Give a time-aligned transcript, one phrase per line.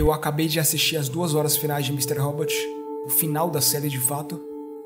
[0.00, 2.18] eu acabei de assistir as duas horas finais de Mr.
[2.18, 2.54] Robot,
[3.04, 4.40] o final da série de fato,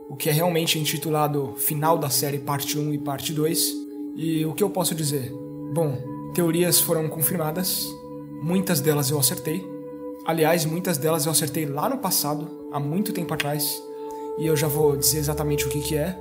[0.09, 3.73] o que é realmente intitulado Final da série Parte 1 e Parte 2.
[4.17, 5.33] E o que eu posso dizer?
[5.73, 5.97] Bom,
[6.35, 7.87] teorias foram confirmadas,
[8.43, 9.65] muitas delas eu acertei.
[10.27, 13.81] Aliás, muitas delas eu acertei lá no passado, há muito tempo atrás,
[14.39, 16.19] e eu já vou dizer exatamente o que, que é.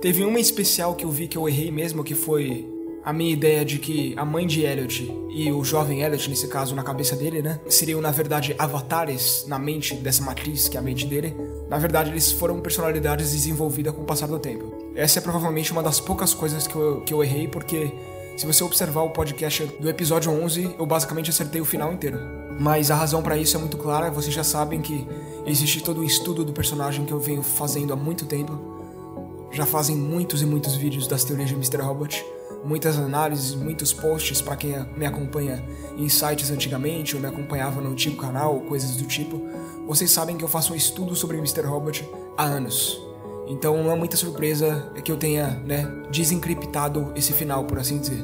[0.00, 2.68] Teve uma especial que eu vi que eu errei mesmo, que foi
[3.08, 6.74] a minha ideia de que a mãe de Elliot e o jovem Elliot, nesse caso,
[6.74, 10.82] na cabeça dele, né, seriam na verdade avatares na mente dessa matriz que é a
[10.82, 11.34] mente dele.
[11.70, 14.74] Na verdade, eles foram personalidades desenvolvidas com o passar do tempo.
[14.94, 17.90] Essa é provavelmente uma das poucas coisas que eu, que eu errei, porque
[18.36, 22.20] se você observar o podcast do episódio 11, eu basicamente acertei o final inteiro.
[22.60, 25.08] Mas a razão para isso é muito clara, vocês já sabem que
[25.46, 28.52] existe todo o estudo do personagem que eu venho fazendo há muito tempo.
[29.50, 31.78] Já fazem muitos e muitos vídeos das teorias de Mr.
[31.78, 32.22] Robot
[32.64, 35.64] muitas análises, muitos posts para quem me acompanha
[35.96, 39.48] em sites antigamente ou me acompanhava no antigo canal coisas do tipo.
[39.86, 41.62] Vocês sabem que eu faço um estudo sobre Mr.
[41.62, 43.00] Robot há anos.
[43.46, 48.22] Então não é muita surpresa que eu tenha, né, desencriptado esse final, por assim dizer.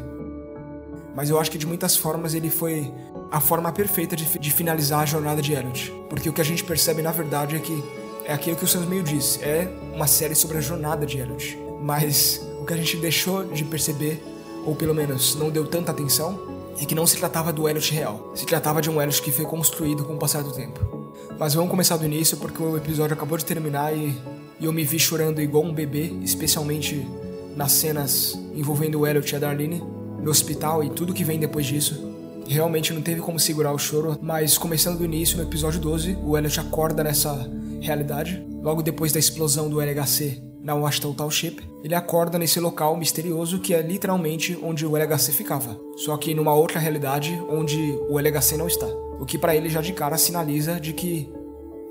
[1.15, 2.93] Mas eu acho que de muitas formas ele foi
[3.31, 5.91] a forma perfeita de, de finalizar a jornada de Elliot.
[6.11, 7.83] Porque o que a gente percebe na verdade é que
[8.27, 11.64] é aquilo que o Sans meio diz, é uma série sobre a jornada de Elliot.
[11.85, 14.19] Mas o que a gente deixou de perceber,
[14.65, 16.41] ou pelo menos não deu tanta atenção,
[16.81, 18.33] é que não se tratava do Elliot real.
[18.35, 21.13] Se tratava de um Elliot que foi construído com o passar do tempo.
[21.39, 24.17] Mas vamos começar do início porque o episódio acabou de terminar e,
[24.59, 27.07] e eu me vi chorando igual um bebê, especialmente
[27.55, 29.83] nas cenas envolvendo o Elliot e a Darlene
[30.23, 32.15] no hospital e tudo que vem depois disso.
[32.49, 36.35] Realmente não teve como segurar o choro, mas começando do início, no episódio 12, o
[36.35, 37.47] Elliot acorda nessa
[37.83, 43.61] realidade, logo depois da explosão do LHC na Washington Township, ele acorda nesse local misterioso
[43.61, 48.57] que é literalmente onde o LHC ficava, só que numa outra realidade onde o LHC
[48.57, 48.87] não está.
[49.21, 51.31] O que para ele já de cara sinaliza de que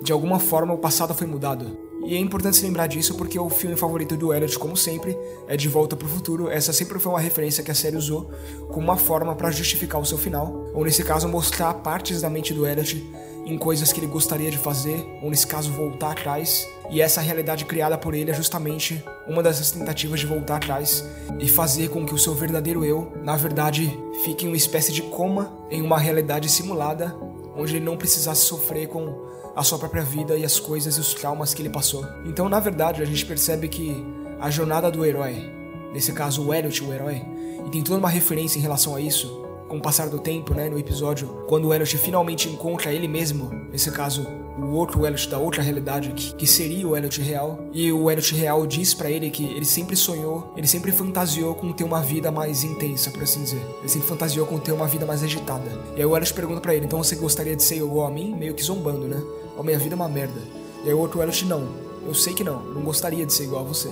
[0.02, 1.78] de alguma forma o passado foi mudado.
[2.06, 5.18] E é importante se lembrar disso porque o filme favorito do Elliot, como sempre,
[5.48, 6.50] é De Volta para o Futuro.
[6.50, 8.30] Essa sempre foi uma referência que a série usou
[8.68, 12.54] como uma forma para justificar o seu final, ou nesse caso mostrar partes da mente
[12.54, 13.10] do Elliot
[13.46, 16.68] em coisas que ele gostaria de fazer, ou nesse caso voltar atrás.
[16.90, 21.06] E essa realidade criada por ele é justamente uma dessas tentativas de voltar atrás
[21.40, 25.02] e fazer com que o seu verdadeiro eu, na verdade, fique em uma espécie de
[25.02, 27.16] coma em uma realidade simulada,
[27.56, 31.14] onde ele não precisasse sofrer com a sua própria vida e as coisas e os
[31.14, 32.06] traumas que ele passou.
[32.26, 34.04] Então, na verdade, a gente percebe que
[34.40, 35.52] a jornada do herói,
[35.94, 37.22] nesse caso o Elliot, o herói,
[37.66, 39.43] e tem toda uma referência em relação a isso,
[39.74, 43.50] com o passar do tempo, né, no episódio, quando o Elliot finalmente encontra ele mesmo,
[43.72, 47.92] nesse caso, o outro Elliot da outra realidade, que, que seria o Elliot real, e
[47.92, 51.84] o Elliot real diz para ele que ele sempre sonhou, ele sempre fantasiou com ter
[51.84, 53.66] uma vida mais intensa, por assim dizer.
[53.80, 55.66] Ele sempre fantasiou com ter uma vida mais agitada.
[55.96, 58.36] E aí o Elliot pergunta para ele, então você gostaria de ser igual a mim?
[58.36, 59.20] Meio que zombando, né?
[59.58, 60.40] Oh, minha vida é uma merda.
[60.86, 61.68] E aí o outro Elliot, não,
[62.06, 63.90] eu sei que não, não gostaria de ser igual a você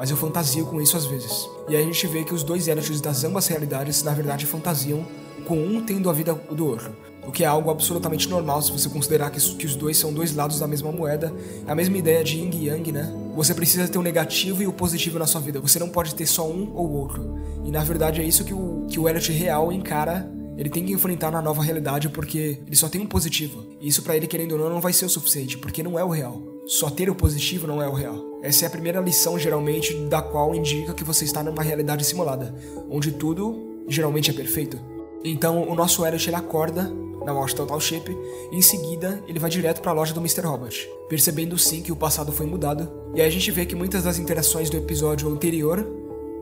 [0.00, 1.46] mas eu fantasio com isso às vezes.
[1.68, 5.06] E aí a gente vê que os dois Elliots das ambas realidades, na verdade, fantasiam
[5.50, 6.96] com um tendo a vida do outro.
[7.26, 10.32] O que é algo absolutamente normal se você considerar que, que os dois são dois
[10.32, 11.34] lados da mesma moeda,
[11.66, 13.12] a mesma ideia de yin e yang, né?
[13.34, 16.24] Você precisa ter o negativo e o positivo na sua vida, você não pode ter
[16.24, 17.34] só um ou outro.
[17.64, 20.92] E na verdade é isso que o, que o Elliot real encara ele tem que
[20.92, 23.66] enfrentar na nova realidade porque ele só tem um positivo.
[23.80, 26.04] E isso para ele, querendo ou não, não vai ser o suficiente, porque não é
[26.04, 26.40] o real.
[26.64, 28.38] Só ter o positivo não é o real.
[28.40, 32.54] Essa é a primeira lição, geralmente, da qual indica que você está numa realidade simulada,
[32.88, 34.78] onde tudo geralmente é perfeito.
[35.24, 36.90] Então o nosso Elliot ele acorda
[37.24, 38.16] na Washington Township
[38.50, 40.42] e em seguida ele vai direto para a loja do Mr.
[40.42, 42.90] Robot, percebendo sim que o passado foi mudado.
[43.14, 45.86] E aí a gente vê que muitas das interações do episódio anterior,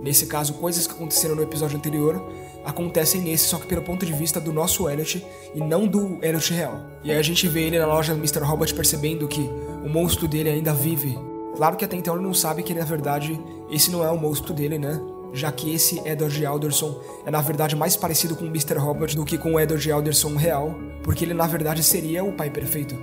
[0.01, 2.23] nesse caso coisas que aconteceram no episódio anterior,
[2.65, 5.25] acontecem nesse só que pelo ponto de vista do nosso Elliot
[5.55, 6.81] e não do Elliot real.
[7.03, 8.41] E aí a gente vê ele na loja do Mr.
[8.41, 9.41] Robot percebendo que
[9.85, 11.19] o monstro dele ainda vive.
[11.57, 13.41] Claro que até então ele não sabe que na verdade
[13.71, 15.01] esse não é o monstro dele, né?
[15.33, 18.79] Já que esse Edward Alderson é na verdade mais parecido com o Mr.
[18.79, 22.51] Robot do que com o Edward Alderson real, porque ele na verdade seria o pai
[22.51, 22.95] perfeito.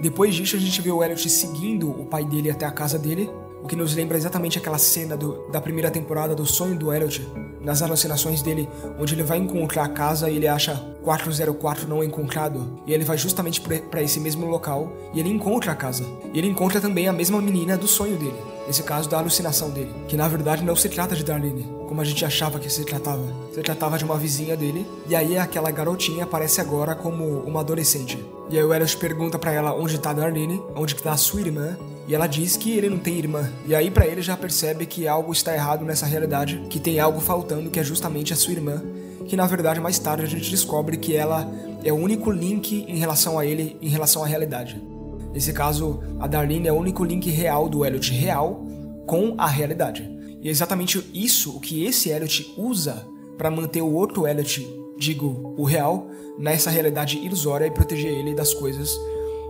[0.00, 3.30] Depois disso, a gente vê o Elliot seguindo o pai dele até a casa dele,
[3.62, 7.26] o que nos lembra exatamente aquela cena do, da primeira temporada do sonho do Elliot,
[7.62, 12.78] nas alucinações dele, onde ele vai encontrar a casa e ele acha 404 não encontrado,
[12.86, 16.04] e ele vai justamente para esse mesmo local e ele encontra a casa.
[16.34, 19.94] E ele encontra também a mesma menina do sonho dele, nesse caso da alucinação dele,
[20.08, 23.24] que na verdade não se trata de Darlene, como a gente achava que se tratava.
[23.52, 28.18] Se tratava de uma vizinha dele, e aí aquela garotinha aparece agora como uma adolescente.
[28.50, 31.76] E aí o Elliot pergunta para ela onde tá Darlene, onde tá a sua irmã,
[32.06, 33.50] e ela diz que ele não tem irmã.
[33.66, 37.20] E aí para ele já percebe que algo está errado nessa realidade, que tem algo
[37.20, 38.82] faltando que é justamente a sua irmã,
[39.26, 41.50] que na verdade mais tarde a gente descobre que ela
[41.82, 44.93] é o único link em relação a ele, em relação à realidade.
[45.34, 48.64] Nesse caso, a Darlene é o único link real do Elliot real
[49.04, 50.08] com a realidade.
[50.40, 53.04] E é exatamente isso o que esse Elliot usa
[53.36, 54.64] para manter o outro Elliot,
[54.96, 56.06] digo, o real,
[56.38, 58.96] nessa realidade ilusória e proteger ele das coisas.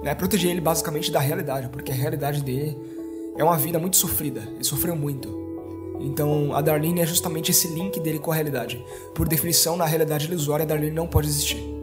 [0.02, 0.14] Né?
[0.14, 2.78] Proteger ele basicamente da realidade, porque a realidade dele
[3.36, 4.40] é uma vida muito sofrida.
[4.54, 5.44] Ele sofreu muito.
[6.00, 8.82] Então, a Darlene é justamente esse link dele com a realidade.
[9.14, 11.73] Por definição, na realidade ilusória, a Darlene não pode existir.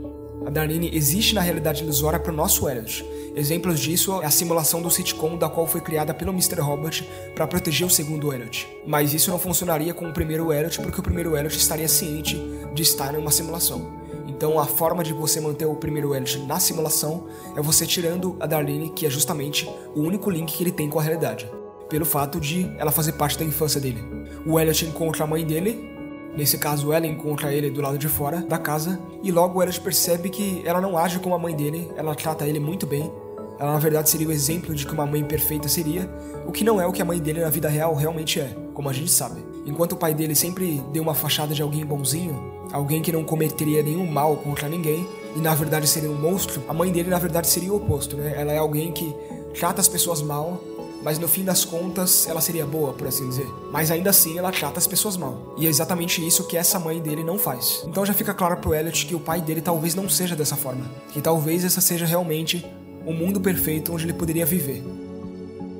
[0.45, 3.05] A Darlene existe na realidade ilusória para o nosso Elliot.
[3.35, 6.59] Exemplos disso é a simulação do sitcom da qual foi criada pelo Mr.
[6.59, 8.67] Robot para proteger o segundo Elliot.
[8.85, 12.41] Mas isso não funcionaria com o primeiro Elliot porque o primeiro Elliot estaria ciente
[12.73, 14.01] de estar em uma simulação.
[14.27, 18.47] Então a forma de você manter o primeiro Elliot na simulação é você tirando a
[18.47, 21.47] Darlene, que é justamente o único link que ele tem com a realidade
[21.91, 24.01] pelo fato de ela fazer parte da infância dele.
[24.45, 25.91] O Elliot encontra a mãe dele,
[26.35, 30.29] nesse caso ela encontra ele do lado de fora da casa, e logo Elliot percebe
[30.29, 33.11] que ela não age como a mãe dele, ela trata ele muito bem.
[33.59, 36.09] Ela na verdade seria o exemplo de que uma mãe perfeita seria,
[36.47, 38.89] o que não é o que a mãe dele na vida real realmente é, como
[38.89, 39.43] a gente sabe.
[39.65, 42.41] Enquanto o pai dele sempre deu uma fachada de alguém bonzinho,
[42.71, 46.73] alguém que não cometeria nenhum mal contra ninguém, e na verdade seria um monstro, a
[46.73, 48.33] mãe dele na verdade seria o oposto, né?
[48.35, 49.15] Ela é alguém que
[49.53, 50.59] trata as pessoas mal,
[51.03, 53.47] mas no fim das contas ela seria boa, por assim dizer.
[53.71, 55.55] Mas ainda assim ela trata as pessoas mal.
[55.57, 57.83] E é exatamente isso que essa mãe dele não faz.
[57.87, 60.85] Então já fica claro pro Elliot que o pai dele talvez não seja dessa forma.
[61.11, 62.65] Que talvez essa seja realmente
[63.05, 64.83] o mundo perfeito onde ele poderia viver.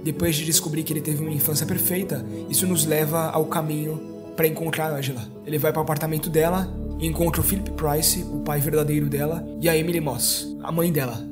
[0.04, 4.02] Depois de descobrir que ele teve uma infância perfeita, isso nos leva ao caminho
[4.36, 5.22] para encontrar Angela.
[5.46, 6.68] Ele vai para o apartamento dela
[7.00, 10.92] e encontra o Philip Price, o pai verdadeiro dela, e a Emily Moss, a mãe
[10.92, 11.24] dela,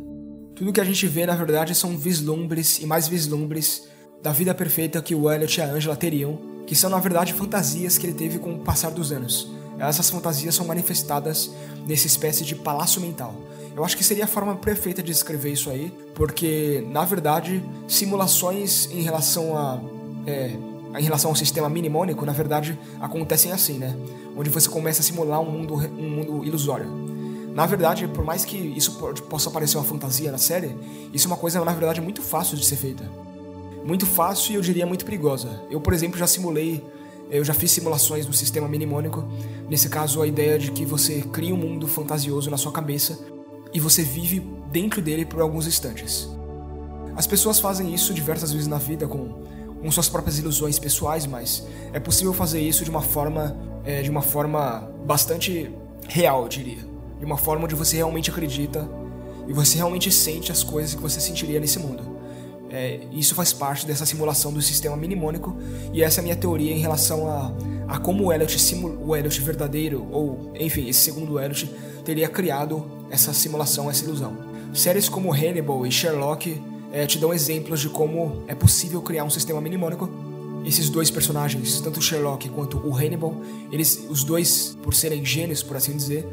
[0.60, 3.88] tudo que a gente vê, na verdade, são vislumbres e mais vislumbres
[4.22, 7.98] da vida perfeita que o Elliot e a Angela teriam, que são, na verdade, fantasias
[7.98, 9.50] que ele teve com o passar dos anos.
[9.80, 11.50] Essas fantasias são manifestadas
[11.88, 13.34] nessa espécie de palácio mental.
[13.74, 18.90] Eu acho que seria a forma perfeita de descrever isso aí, porque, na verdade, simulações
[18.92, 19.80] em relação a.
[20.28, 20.52] É,
[21.00, 23.96] em relação ao sistema minimônico, na verdade, acontecem assim, né?
[24.36, 27.19] Onde você começa a simular um mundo, um mundo ilusório.
[27.60, 28.94] Na verdade, por mais que isso
[29.30, 30.74] possa parecer uma fantasia na série,
[31.14, 33.04] isso é uma coisa, na verdade, muito fácil de ser feita.
[33.84, 35.62] Muito fácil e eu diria muito perigosa.
[35.70, 36.82] Eu, por exemplo, já simulei,
[37.30, 39.28] eu já fiz simulações no sistema minimônico.
[39.70, 43.20] Nesse caso, a ideia de que você cria um mundo fantasioso na sua cabeça
[43.74, 44.40] e você vive
[44.72, 46.30] dentro dele por alguns instantes.
[47.14, 49.44] As pessoas fazem isso diversas vezes na vida com,
[49.82, 53.54] com suas próprias ilusões pessoais, mas é possível fazer isso de uma forma,
[53.84, 55.70] é, de uma forma bastante
[56.08, 56.89] real, diria
[57.20, 58.90] de uma forma onde você realmente acredita
[59.48, 62.18] e você realmente sente as coisas que você sentiria nesse mundo.
[62.72, 65.58] É, isso faz parte dessa simulação do sistema minimônico
[65.92, 67.52] e essa é a minha teoria em relação a,
[67.88, 71.66] a como o Elliot, o Elliot verdadeiro, ou enfim, esse segundo Elliot,
[72.06, 74.38] teria criado essa simulação, essa ilusão.
[74.72, 76.62] Séries como Hannibal e Sherlock
[76.92, 80.10] é, te dão exemplos de como é possível criar um sistema minimônico.
[80.66, 83.34] Esses dois personagens, tanto o Sherlock quanto o Hannibal,
[83.72, 86.28] eles, os dois, por serem gênios, por assim dizer,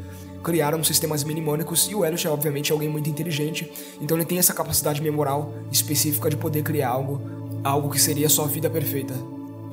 [0.47, 4.53] criaram sistemas minimônicos e o Elliot é obviamente alguém muito inteligente, então ele tem essa
[4.53, 7.21] capacidade memoral específica de poder criar algo,
[7.65, 9.13] algo que seria sua vida perfeita.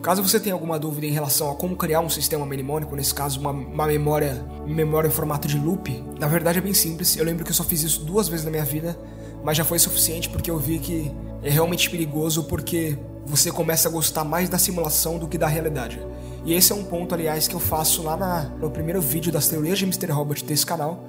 [0.02, 3.38] Caso você tenha alguma dúvida em relação a como criar um sistema minimônico, nesse caso
[3.38, 7.16] uma, uma memória, memória em formato de loop, na verdade é bem simples.
[7.16, 8.98] Eu lembro que eu só fiz isso duas vezes na minha vida,
[9.44, 11.08] mas já foi suficiente porque eu vi que
[11.40, 16.00] é realmente perigoso porque você começa a gostar mais da simulação do que da realidade.
[16.44, 19.48] E esse é um ponto, aliás, que eu faço lá na, no primeiro vídeo das
[19.48, 20.12] teorias de Mr.
[20.12, 21.08] Robot desse canal,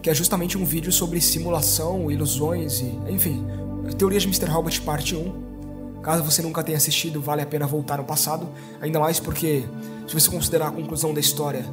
[0.00, 3.44] que é justamente um vídeo sobre simulação, ilusões e, enfim,
[3.98, 4.46] teorias de Mr.
[4.46, 5.44] Robot parte 1.
[6.02, 8.46] Caso você nunca tenha assistido, vale a pena voltar no passado,
[8.80, 9.64] ainda mais porque,
[10.06, 11.64] se você considerar a conclusão da história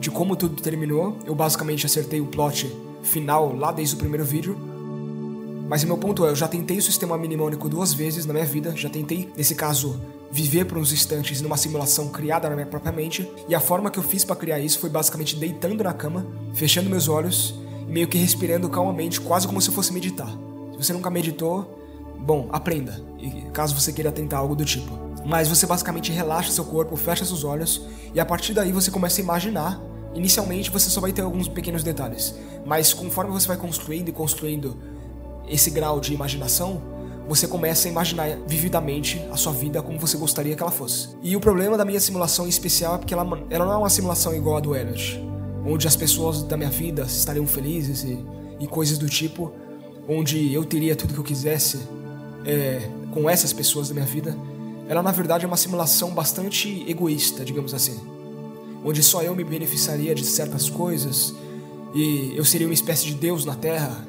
[0.00, 4.56] de como tudo terminou, eu basicamente acertei o plot final lá desde o primeiro vídeo.
[5.68, 8.44] Mas o meu ponto é, eu já tentei o sistema minimônico duas vezes na minha
[8.44, 10.00] vida, já tentei, nesse caso,
[10.34, 14.00] viver por uns instantes numa simulação criada na minha própria mente, e a forma que
[14.00, 17.54] eu fiz para criar isso foi basicamente deitando na cama, fechando meus olhos
[17.86, 20.28] e meio que respirando calmamente, quase como se fosse meditar.
[20.72, 21.78] Se você nunca meditou,
[22.18, 23.00] bom, aprenda,
[23.52, 24.98] caso você queira tentar algo do tipo.
[25.24, 29.20] Mas você basicamente relaxa seu corpo, fecha seus olhos e a partir daí você começa
[29.20, 29.80] a imaginar.
[30.16, 32.34] Inicialmente você só vai ter alguns pequenos detalhes,
[32.66, 34.76] mas conforme você vai construindo e construindo
[35.48, 36.82] esse grau de imaginação,
[37.28, 41.08] você começa a imaginar vividamente a sua vida como você gostaria que ela fosse.
[41.22, 43.90] E o problema da minha simulação em especial é porque ela, ela não é uma
[43.90, 45.20] simulação igual a do Elliot,
[45.64, 48.18] onde as pessoas da minha vida estariam felizes e,
[48.60, 49.52] e coisas do tipo,
[50.08, 51.80] onde eu teria tudo que eu quisesse
[52.44, 54.36] é, com essas pessoas da minha vida.
[54.86, 57.98] Ela na verdade é uma simulação bastante egoísta, digamos assim,
[58.84, 61.34] onde só eu me beneficiaria de certas coisas
[61.94, 64.06] e eu seria uma espécie de Deus na Terra,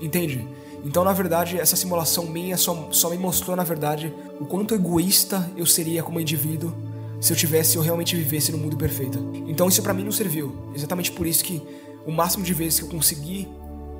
[0.00, 0.46] entende?
[0.84, 5.50] Então, na verdade, essa simulação minha só, só me mostrou, na verdade, o quanto egoísta
[5.56, 6.72] eu seria como indivíduo
[7.20, 9.18] se eu tivesse, eu realmente vivesse no mundo perfeito.
[9.46, 10.70] Então, isso para mim não serviu.
[10.74, 11.60] Exatamente por isso que
[12.06, 13.48] o máximo de vezes que eu consegui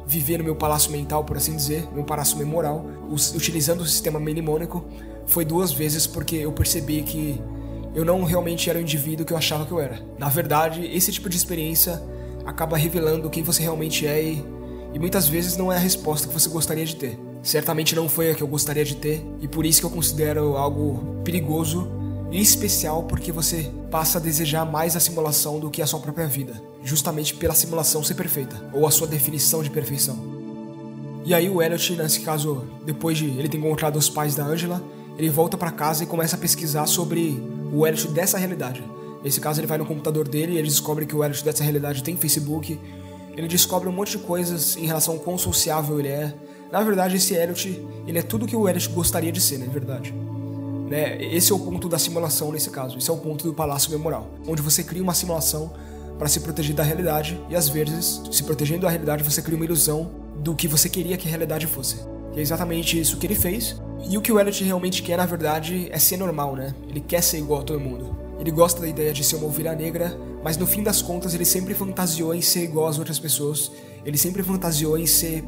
[0.07, 2.87] viver no meu palácio mental, por assim dizer, meu palácio memoral,
[3.35, 4.85] utilizando o sistema mnemônico,
[5.27, 7.41] foi duas vezes porque eu percebi que
[7.95, 10.01] eu não realmente era o indivíduo que eu achava que eu era.
[10.19, 12.01] Na verdade, esse tipo de experiência
[12.47, 14.45] acaba revelando quem você realmente é e,
[14.93, 17.19] e muitas vezes não é a resposta que você gostaria de ter.
[17.43, 20.57] Certamente não foi a que eu gostaria de ter e por isso que eu considero
[20.57, 21.89] algo perigoso
[22.31, 26.27] e especial porque você passa a desejar mais a simulação do que a sua própria
[26.27, 30.39] vida, justamente pela simulação ser perfeita ou a sua definição de perfeição.
[31.25, 34.83] E aí o Elliot, nesse caso, depois de ele ter encontrado os pais da Angela,
[35.19, 37.43] ele volta para casa e começa a pesquisar sobre
[37.73, 38.83] o Elliot dessa realidade.
[39.23, 42.03] Nesse caso, ele vai no computador dele e ele descobre que o Elliot dessa realidade
[42.03, 42.79] tem Facebook.
[43.39, 46.35] Ele descobre um monte de coisas em relação ao quão sociável ele é.
[46.73, 50.13] Na verdade, esse Elliot, ele é tudo que o Elliot gostaria de ser, na verdade.
[50.91, 51.23] Né?
[51.23, 52.99] Esse é o ponto da simulação nesse caso.
[52.99, 55.73] Esse é o ponto do Palácio Memoral, onde você cria uma simulação
[56.19, 59.65] para se proteger da realidade e às vezes, se protegendo da realidade, você cria uma
[59.65, 60.11] ilusão
[60.43, 61.99] do que você queria que a realidade fosse.
[62.35, 63.81] E é exatamente isso que ele fez.
[64.11, 66.75] E o que o Elliot realmente quer, na verdade, é ser normal, né?
[66.89, 68.17] Ele quer ser igual a todo mundo.
[68.39, 71.45] Ele gosta da ideia de ser uma ovelha negra, mas no fim das contas ele
[71.45, 73.71] sempre fantasiou em ser igual às outras pessoas.
[74.05, 75.45] Ele sempre fantasiou em ser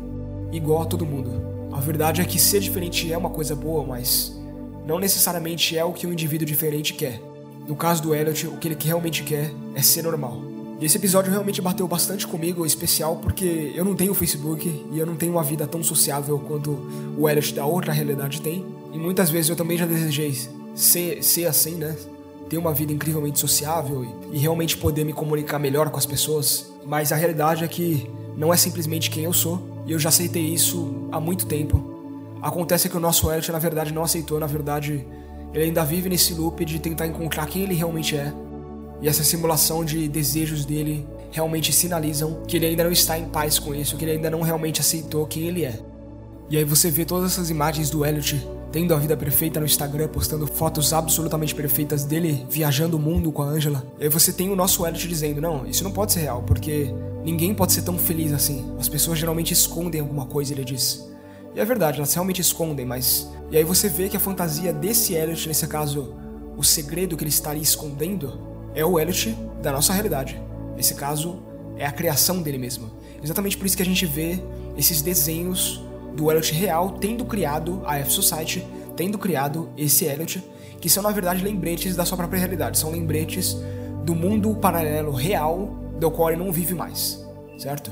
[0.52, 1.50] igual a todo mundo.
[1.72, 4.36] A verdade é que ser diferente é uma coisa boa, mas
[4.84, 7.20] não necessariamente é o que um indivíduo diferente quer.
[7.66, 10.42] No caso do Elliot, o que ele realmente quer é ser normal.
[10.80, 15.06] E esse episódio realmente bateu bastante comigo, especial porque eu não tenho Facebook e eu
[15.06, 16.70] não tenho uma vida tão sociável quanto
[17.16, 18.64] o Elliot da outra realidade tem.
[18.92, 20.36] E muitas vezes eu também já desejei
[20.74, 21.94] ser, ser assim, né?
[22.50, 26.70] Ter uma vida incrivelmente sociável e, e realmente poder me comunicar melhor com as pessoas.
[26.84, 30.42] Mas a realidade é que não é simplesmente quem eu sou, e eu já aceitei
[30.42, 31.82] isso há muito tempo.
[32.42, 35.06] Acontece que o nosso Elliot, na verdade, não aceitou, na verdade,
[35.54, 38.32] ele ainda vive nesse loop de tentar encontrar quem ele realmente é
[39.02, 43.58] e essa simulação de desejos dele realmente sinalizam que ele ainda não está em paz
[43.58, 45.78] com isso, que ele ainda não realmente aceitou quem ele é.
[46.50, 50.08] E aí você vê todas essas imagens do Elliot tendo a vida perfeita no Instagram,
[50.08, 53.84] postando fotos absolutamente perfeitas dele viajando o mundo com a Angela.
[53.98, 56.94] E aí você tem o nosso Elliot dizendo: "Não, isso não pode ser real, porque
[57.24, 58.72] ninguém pode ser tão feliz assim.
[58.78, 61.08] As pessoas geralmente escondem alguma coisa", ele diz.
[61.54, 65.14] E é verdade, elas realmente escondem, mas e aí você vê que a fantasia desse
[65.14, 66.14] Elliot, nesse caso,
[66.56, 68.40] o segredo que ele estaria escondendo,
[68.74, 70.40] é o Elliot da nossa realidade.
[70.76, 71.42] Nesse caso,
[71.76, 72.90] é a criação dele mesmo.
[73.22, 74.38] Exatamente por isso que a gente vê
[74.76, 75.82] esses desenhos
[76.20, 78.62] do Elliot real tendo criado a F-Society,
[78.94, 80.44] tendo criado esse Elliot,
[80.78, 83.56] que são na verdade lembretes da sua própria realidade, são lembretes
[84.04, 87.26] do mundo paralelo real do qual ele não vive mais,
[87.58, 87.90] certo?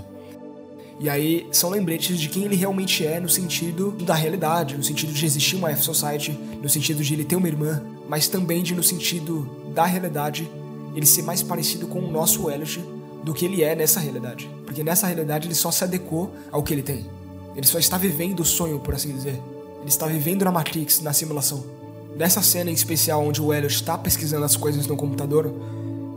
[1.00, 5.12] E aí são lembretes de quem ele realmente é no sentido da realidade, no sentido
[5.12, 8.82] de existir uma F-Society, no sentido de ele ter uma irmã, mas também de no
[8.82, 10.50] sentido da realidade
[10.94, 12.78] ele ser mais parecido com o nosso Elliot
[13.22, 14.50] do que ele é nessa realidade.
[14.66, 17.17] Porque nessa realidade ele só se adequou ao que ele tem.
[17.58, 19.42] Ele só está vivendo o sonho, por assim dizer.
[19.80, 21.64] Ele está vivendo na Matrix, na simulação.
[22.16, 25.52] Nessa cena em especial onde o Elliot está pesquisando as coisas no computador,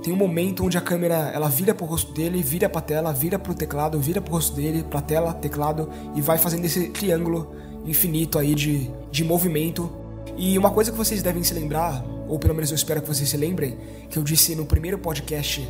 [0.03, 3.39] tem um momento onde a câmera ela vira pro rosto dele, vira pra tela, vira
[3.39, 7.55] pro teclado, vira pro rosto dele, pra tela, teclado e vai fazendo esse triângulo
[7.87, 9.91] infinito aí de, de movimento.
[10.37, 13.27] E uma coisa que vocês devem se lembrar ou pelo menos eu espero que vocês
[13.27, 13.79] se lembrem,
[14.11, 15.67] que eu disse no primeiro podcast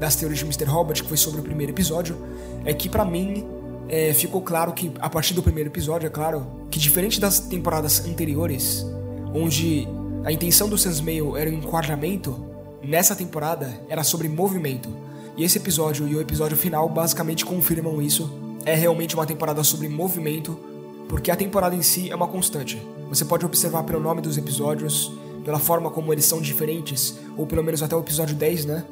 [0.00, 0.64] das teorias de Mr.
[0.64, 2.18] Robert, que foi sobre o primeiro episódio,
[2.64, 6.46] é que para mim é, ficou claro que, a partir do primeiro episódio, é claro,
[6.70, 8.86] que diferente das temporadas anteriores,
[9.34, 9.86] onde
[10.24, 12.44] a intenção do Sans Mail era o enquadramento,
[12.82, 14.88] nessa temporada era sobre movimento.
[15.36, 18.30] E esse episódio e o episódio final basicamente confirmam isso.
[18.64, 20.58] É realmente uma temporada sobre movimento,
[21.08, 22.80] porque a temporada em si é uma constante.
[23.08, 25.12] Você pode observar pelo nome dos episódios,
[25.44, 28.84] pela forma como eles são diferentes, ou pelo menos até o episódio 10, né?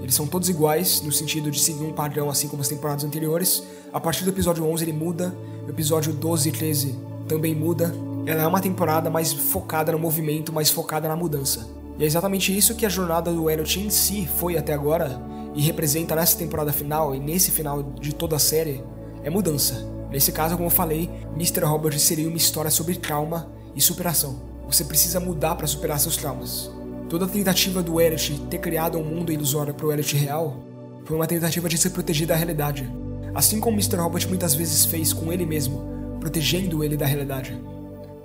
[0.00, 3.62] Eles são todos iguais, no sentido de seguir um padrão, assim como as temporadas anteriores.
[3.92, 5.34] A partir do episódio 11 ele muda,
[5.66, 7.94] o episódio 12 e 13 também muda.
[8.26, 11.68] Ela é uma temporada mais focada no movimento, mais focada na mudança.
[11.98, 15.20] E é exatamente isso que a jornada do Elliot em si foi até agora,
[15.54, 18.84] e representa nessa temporada final e nesse final de toda a série,
[19.24, 19.88] é mudança.
[20.10, 21.64] Nesse caso, como eu falei, Mr.
[21.64, 24.36] Robert seria uma história sobre trauma e superação.
[24.66, 26.70] Você precisa mudar para superar seus traumas.
[27.08, 30.56] Toda tentativa do Elliot ter criado um mundo ilusório para o Elliot real
[31.04, 32.90] foi uma tentativa de se proteger da realidade,
[33.32, 33.96] assim como Mr.
[33.96, 37.56] Robot muitas vezes fez com ele mesmo, protegendo ele da realidade.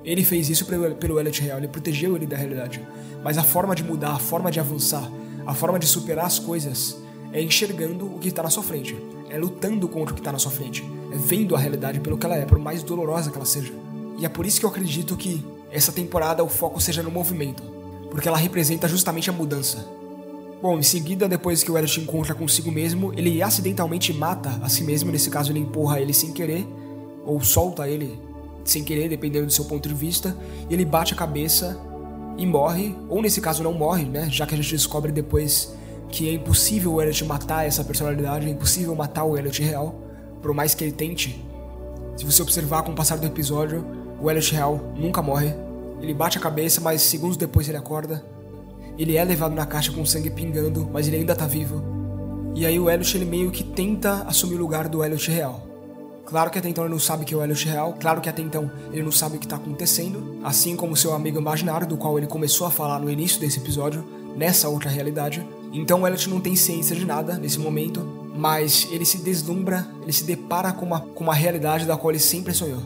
[0.03, 2.81] Ele fez isso pelo Elliot real, ele protegeu ele da realidade.
[3.23, 5.07] Mas a forma de mudar, a forma de avançar,
[5.45, 6.97] a forma de superar as coisas
[7.31, 8.97] é enxergando o que está na sua frente,
[9.29, 10.83] é lutando contra o que está na sua frente,
[11.13, 13.71] é vendo a realidade pelo que ela é, por mais dolorosa que ela seja.
[14.17, 17.63] E é por isso que eu acredito que essa temporada o foco seja no movimento,
[18.11, 19.87] porque ela representa justamente a mudança.
[20.61, 24.83] Bom, em seguida, depois que o Elliot encontra consigo mesmo, ele acidentalmente mata a si
[24.83, 26.67] mesmo, nesse caso ele empurra ele sem querer,
[27.25, 28.19] ou solta ele
[28.63, 30.37] sem querer, dependendo do seu ponto de vista,
[30.69, 31.79] e ele bate a cabeça
[32.37, 34.29] e morre, ou nesse caso não morre, né?
[34.29, 35.73] Já que a gente descobre depois
[36.09, 39.95] que é impossível o Elliot matar essa personalidade, é impossível matar o Elliot real,
[40.41, 41.43] por mais que ele tente.
[42.17, 43.83] Se você observar com o passar do episódio,
[44.21, 45.55] o Elliot real nunca morre.
[46.01, 48.25] Ele bate a cabeça, mas segundos depois ele acorda.
[48.97, 51.81] Ele é levado na caixa com sangue pingando, mas ele ainda tá vivo.
[52.55, 55.67] E aí o Elliot ele meio que tenta assumir o lugar do Elliot real.
[56.25, 58.41] Claro que até então ele não sabe que é o Elliot real, claro que até
[58.41, 62.17] então ele não sabe o que está acontecendo, assim como seu amigo imaginário, do qual
[62.17, 64.05] ele começou a falar no início desse episódio,
[64.35, 65.45] nessa outra realidade.
[65.73, 68.01] Então o Elliot não tem ciência de nada nesse momento,
[68.35, 72.19] mas ele se deslumbra, ele se depara com uma, com uma realidade da qual ele
[72.19, 72.81] sempre sonhou.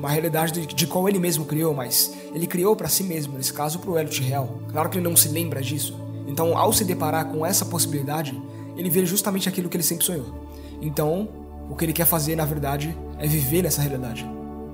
[0.00, 3.52] Uma realidade de, de qual ele mesmo criou, mas ele criou para si mesmo, nesse
[3.52, 4.58] caso para o Elliot real.
[4.72, 5.94] Claro que ele não se lembra disso.
[6.26, 8.40] Então, ao se deparar com essa possibilidade,
[8.78, 10.48] ele vê justamente aquilo que ele sempre sonhou.
[10.80, 11.28] Então,
[11.68, 14.26] o que ele quer fazer, na verdade, é viver nessa realidade.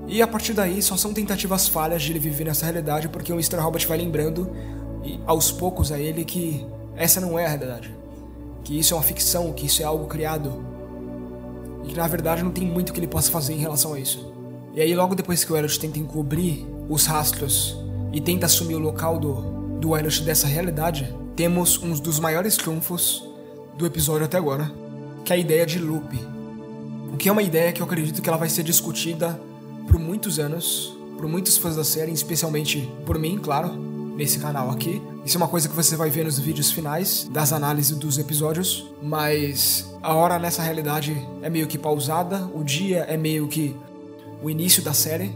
[0.07, 3.35] E a partir daí só são tentativas falhas de ele viver nessa realidade porque o
[3.35, 3.57] Mr.
[3.57, 4.49] Robot vai lembrando
[5.03, 6.65] e, aos poucos a ele que
[6.95, 7.93] essa não é a realidade.
[8.63, 10.63] Que isso é uma ficção, que isso é algo criado.
[11.83, 14.26] E que na verdade não tem muito que ele possa fazer em relação a isso.
[14.77, 17.77] E aí logo depois que o Elliot tenta encobrir os rastros
[18.13, 19.33] e tenta assumir o local do,
[19.81, 23.27] do Elliot dessa realidade, temos um dos maiores trunfos
[23.77, 24.71] do episódio até agora,
[25.25, 26.37] que é a ideia de loop
[27.17, 29.41] o que é uma ideia que eu acredito que ela vai ser discutida
[29.87, 33.73] por muitos anos, por muitos fãs da série, especialmente por mim, claro,
[34.15, 35.01] nesse canal aqui.
[35.25, 38.85] Isso é uma coisa que você vai ver nos vídeos finais das análises dos episódios,
[39.01, 43.75] mas a hora nessa realidade é meio que pausada, o dia é meio que
[44.41, 45.31] o início da série.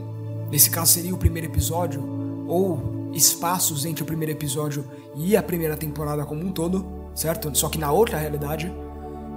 [0.51, 2.03] Nesse caso seria o primeiro episódio
[2.47, 4.85] ou espaços entre o primeiro episódio
[5.15, 7.55] e a primeira temporada como um todo, certo?
[7.57, 8.71] Só que na outra realidade.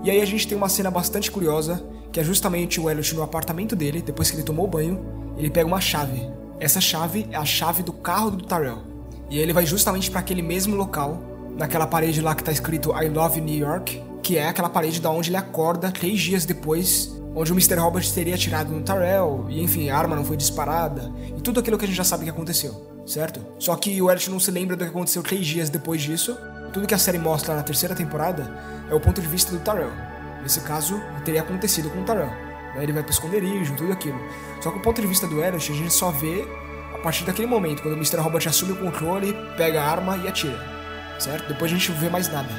[0.03, 3.23] E aí a gente tem uma cena bastante curiosa que é justamente o Elliot no
[3.23, 5.05] apartamento dele, depois que ele tomou banho,
[5.37, 6.23] ele pega uma chave.
[6.61, 8.79] Essa chave é a chave do carro do Tyrell.
[9.29, 11.21] E ele vai justamente para aquele mesmo local,
[11.57, 15.11] naquela parede lá que tá escrito I Love New York, que é aquela parede da
[15.11, 17.75] onde ele acorda três dias depois, onde o Mr.
[17.77, 21.77] Robert teria atirado no Tyrell, e enfim, a arma não foi disparada, e tudo aquilo
[21.77, 23.45] que a gente já sabe que aconteceu, certo?
[23.59, 26.37] Só que o Elliot não se lembra do que aconteceu três dias depois disso.
[26.73, 28.51] Tudo que a série mostra na terceira temporada
[28.91, 29.93] é o ponto de vista do Tyrell.
[30.43, 32.27] Nesse caso, teria acontecido com o Taran.
[32.75, 32.83] Né?
[32.83, 34.19] Ele vai pro esconderijo, tudo aquilo.
[34.61, 36.47] Só que o ponto de vista do Elliot, a gente só vê
[36.95, 38.19] a partir daquele momento, quando o Mr.
[38.19, 40.59] Robot assume o controle, pega a arma e atira.
[41.19, 41.49] Certo?
[41.49, 42.51] Depois a gente não vê mais nada.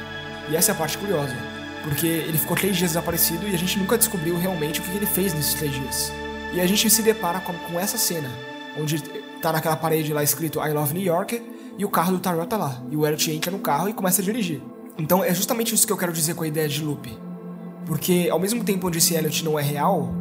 [0.48, 1.55] E essa é a parte curiosa.
[1.86, 5.06] Porque ele ficou três dias desaparecido e a gente nunca descobriu realmente o que ele
[5.06, 6.12] fez nesses três dias.
[6.52, 8.28] E a gente se depara com, com essa cena,
[8.76, 9.00] onde
[9.40, 11.40] tá naquela parede lá escrito I Love New York
[11.78, 12.82] e o carro do Tarot tá lá.
[12.90, 14.60] E o Elliot entra no carro e começa a dirigir.
[14.98, 17.08] Então é justamente isso que eu quero dizer com a ideia de loop.
[17.86, 20.12] Porque ao mesmo tempo onde esse Elliot não é real,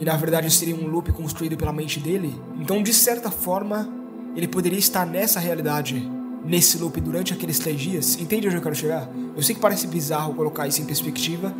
[0.00, 3.88] e na verdade seria um loop construído pela mente dele, então de certa forma
[4.34, 6.10] ele poderia estar nessa realidade,
[6.44, 8.18] nesse loop durante aqueles três dias.
[8.20, 9.08] Entende onde eu quero chegar?
[9.36, 11.54] Eu sei que parece bizarro colocar isso em perspectiva,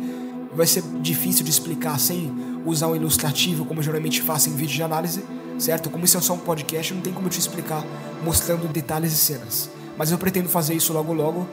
[0.53, 2.31] vai ser difícil de explicar sem
[2.65, 5.23] usar um ilustrativo como eu geralmente faço em vídeo de análise,
[5.57, 5.89] certo?
[5.89, 7.83] Como isso é só um podcast, não tem como eu te explicar
[8.23, 9.69] mostrando detalhes e cenas.
[9.97, 11.47] Mas eu pretendo fazer isso logo logo.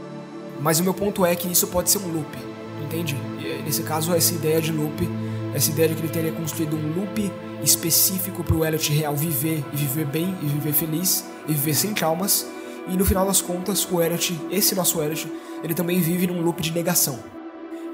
[0.61, 2.53] Mas o meu ponto é que isso pode ser um loop
[2.93, 3.17] entende?
[3.41, 5.09] E, nesse caso, essa ideia de loop,
[5.55, 9.65] essa ideia de que ele teria construído um loop específico para o Elliot real viver
[9.73, 12.47] e viver bem e viver feliz e viver sem traumas.
[12.89, 15.31] E no final das contas, o Elliot, esse nosso Elliot,
[15.63, 17.19] ele também vive num loop de negação.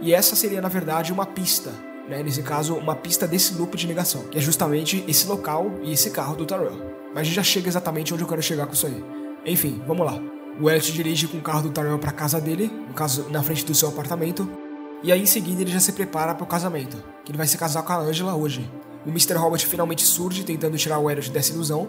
[0.00, 1.72] E essa seria, na verdade, uma pista,
[2.08, 2.22] né?
[2.22, 6.10] nesse caso, uma pista desse loop de negação, que é justamente esse local e esse
[6.10, 6.96] carro do Tyrell.
[7.10, 9.04] Mas a gente já chega exatamente onde eu quero chegar com isso aí.
[9.44, 10.18] Enfim, vamos lá.
[10.60, 13.64] O Elliot dirige com o carro do Tyrell para casa dele, no caso, na frente
[13.64, 14.48] do seu apartamento,
[15.02, 17.56] e aí em seguida ele já se prepara para o casamento, que ele vai se
[17.56, 18.68] casar com a Angela hoje.
[19.06, 19.34] O Mr.
[19.34, 21.88] Robot finalmente surge tentando tirar o Elliot dessa ilusão.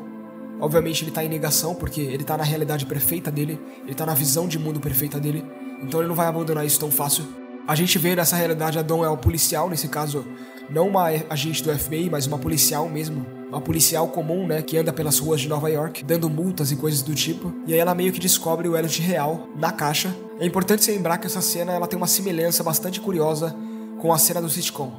[0.59, 4.13] Obviamente ele tá em negação porque ele tá na realidade perfeita dele, ele tá na
[4.13, 5.43] visão de mundo perfeita dele,
[5.81, 7.25] então ele não vai abandonar isso tão fácil.
[7.67, 10.25] A gente vê nessa realidade a Dawn é o policial, nesse caso,
[10.69, 14.91] não uma agente do FBI, mas uma policial mesmo, uma policial comum, né, que anda
[14.91, 17.53] pelas ruas de Nova York, dando multas e coisas do tipo.
[17.65, 20.15] E aí ela meio que descobre o Elliot real na caixa.
[20.39, 23.55] É importante se lembrar que essa cena ela tem uma semelhança bastante curiosa
[23.99, 24.91] com a cena do sitcom.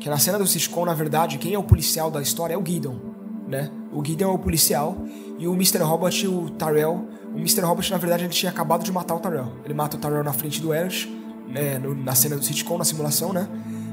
[0.00, 2.64] Que na cena do sitcom, na verdade, quem é o policial da história é o
[2.64, 3.13] Gideon,
[3.46, 3.70] né?
[3.92, 4.96] O Gideon é o policial
[5.38, 5.78] e o Mr.
[5.78, 7.60] Robot, o Tyrell, o Mr.
[7.62, 9.52] Robot, na verdade, ele tinha acabado de matar o Tyrell.
[9.64, 11.08] Ele mata o Tyrell na frente do Elliot,
[11.48, 13.48] né, no, na cena do sitcom, na simulação, né?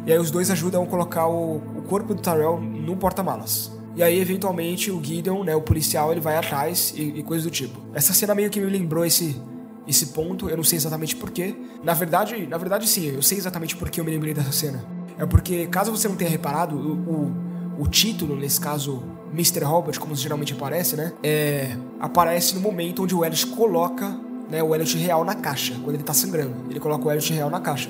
[0.05, 3.71] E aí os dois ajudam a colocar o, o corpo do Tyrell no porta-malas.
[3.95, 7.51] E aí, eventualmente, o Gideon, né, o policial, ele vai atrás e, e coisas do
[7.51, 7.79] tipo.
[7.93, 9.39] Essa cena meio que me lembrou esse,
[9.87, 11.55] esse ponto, eu não sei exatamente porquê.
[11.83, 14.83] Na verdade, na verdade sim, eu sei exatamente por que eu me lembrei dessa cena.
[15.17, 19.63] É porque, caso você não tenha reparado, o, o, o título, nesse caso, Mr.
[19.63, 21.13] Robot, como geralmente aparece, né?
[21.23, 24.15] É, aparece no momento onde o Elliot coloca
[24.49, 26.53] né, o Elliot real na caixa, quando ele tá sangrando.
[26.69, 27.89] Ele coloca o Elliot real na caixa,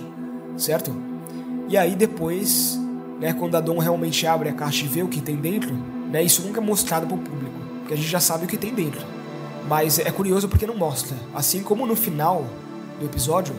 [0.56, 0.96] certo?
[1.68, 2.80] E aí depois,
[3.20, 5.74] né, quando a Dom realmente abre a caixa e vê o que tem dentro,
[6.12, 8.74] né, isso nunca é mostrado pro público, porque a gente já sabe o que tem
[8.74, 9.02] dentro.
[9.68, 11.16] Mas é curioso porque não mostra.
[11.34, 12.46] Assim como no final
[13.00, 13.56] do episódio,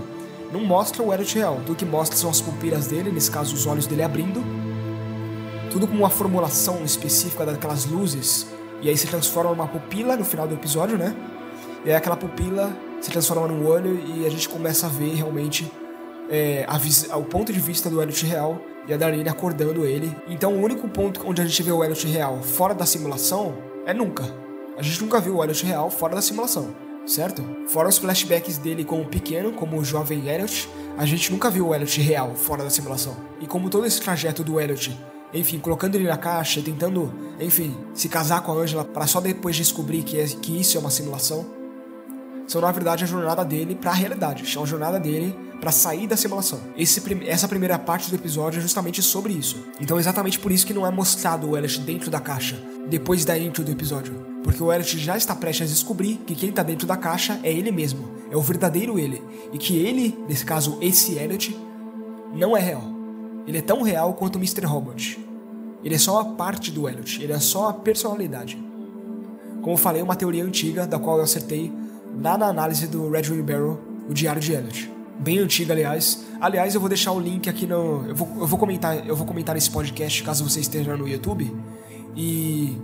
[0.52, 1.60] não mostra o Elliot real.
[1.64, 4.42] Tudo que mostra são as pupilas dele, nesse caso os olhos dele abrindo.
[5.72, 8.46] Tudo com uma formulação específica daquelas luzes.
[8.82, 11.16] E aí se transforma numa pupila no final do episódio, né?
[11.82, 15.72] E aí aquela pupila se transforma num olho e a gente começa a ver realmente
[16.28, 20.14] é, a, o ponto de vista do Elliot real e a Darlene acordando ele.
[20.28, 23.54] Então o único ponto onde a gente vê o Elliot real fora da simulação
[23.87, 24.24] é nunca.
[24.76, 26.74] A gente nunca viu o Elliot real fora da simulação,
[27.06, 27.42] certo?
[27.68, 31.74] Fora os flashbacks dele como pequeno, como o jovem Elliot, a gente nunca viu o
[31.74, 33.16] Elliot real fora da simulação.
[33.40, 34.94] E como todo esse trajeto do Elliot,
[35.32, 39.56] enfim, colocando ele na caixa, tentando, enfim, se casar com a Angela para só depois
[39.56, 41.46] descobrir que, é, que isso é uma simulação,
[42.46, 46.06] são na verdade a jornada dele para a realidade, são a jornada dele para sair
[46.06, 46.60] da simulação.
[46.76, 49.64] Esse, essa primeira parte do episódio é justamente sobre isso.
[49.80, 53.24] Então é exatamente por isso que não é mostrado o Elliot dentro da caixa, depois
[53.24, 54.12] da intro do episódio.
[54.42, 57.52] Porque o Elliot já está prestes a descobrir que quem está dentro da caixa é
[57.52, 59.22] ele mesmo, é o verdadeiro ele.
[59.52, 61.56] E que ele, nesse caso esse Elliot,
[62.34, 63.01] não é real.
[63.46, 64.64] Ele é tão real quanto o Mr.
[64.64, 65.18] Robot.
[65.85, 68.62] Ele é só uma parte do Elliot, ele é só a personalidade.
[69.62, 71.72] Como falei, uma teoria antiga, da qual eu acertei
[72.22, 76.24] lá na análise do Red Wing Barrel, o Diário de Elliot bem antiga, aliás.
[76.40, 78.05] Aliás, eu vou deixar o link aqui no.
[78.09, 81.55] Eu vou, eu vou comentar, eu vou comentar nesse podcast caso você esteja no YouTube.
[82.16, 82.76] E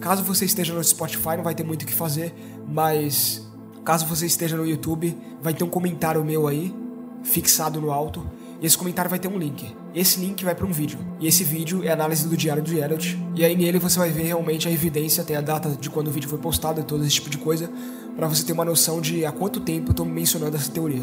[0.00, 2.32] caso você esteja no Spotify, não vai ter muito o que fazer,
[2.66, 3.46] mas
[3.84, 6.74] caso você esteja no YouTube, vai ter um comentário meu aí,
[7.22, 8.24] fixado no alto.
[8.60, 9.74] E esse comentário vai ter um link.
[9.92, 10.98] Esse link vai para um vídeo.
[11.18, 13.18] E esse vídeo é análise do diário do Elliot.
[13.34, 16.10] E aí nele você vai ver realmente a evidência, tem a data de quando o
[16.10, 17.68] vídeo foi postado e todo esse tipo de coisa,
[18.16, 21.02] para você ter uma noção de há quanto tempo eu tô mencionando essa teoria.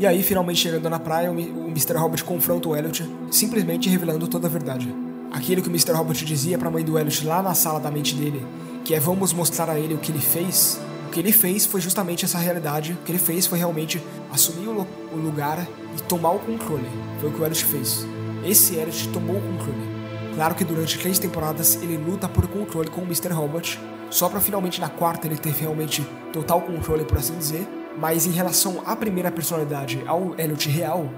[0.00, 1.92] E aí, finalmente chegando na praia, o Mr.
[1.94, 4.92] Robot confronta o Elliot, simplesmente revelando toda a verdade.
[5.30, 5.92] Aquilo que o Mr.
[5.92, 8.44] Robot dizia para a mãe do Elliot lá na sala da mente dele,
[8.84, 12.24] que é vamos mostrar a ele o que ele fez, que ele fez foi justamente
[12.24, 12.92] essa realidade.
[12.92, 16.88] O que ele fez foi realmente assumir o, o lugar e tomar o controle.
[17.20, 18.06] Foi o que o Elliot fez.
[18.44, 20.00] Esse Elliot tomou o controle.
[20.34, 23.28] Claro que durante três temporadas ele luta por controle com o Mr.
[23.32, 27.66] Robot, só para finalmente na quarta ele ter realmente total controle, por assim dizer.
[27.98, 31.10] Mas em relação à primeira personalidade, ao Elliot real,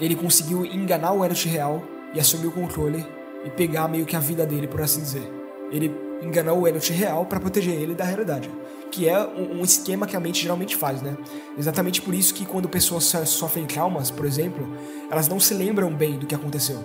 [0.00, 3.06] ele conseguiu enganar o Elliot real e assumir o controle
[3.44, 5.32] e pegar meio que a vida dele, por assim dizer.
[5.70, 8.50] Ele enganou o Elliot real para proteger ele da realidade,
[8.90, 11.16] que é um, esquema que a mente geralmente faz, né?
[11.56, 14.66] Exatamente por isso que quando pessoas sofrem traumas, por exemplo,
[15.10, 16.84] elas não se lembram bem do que aconteceu,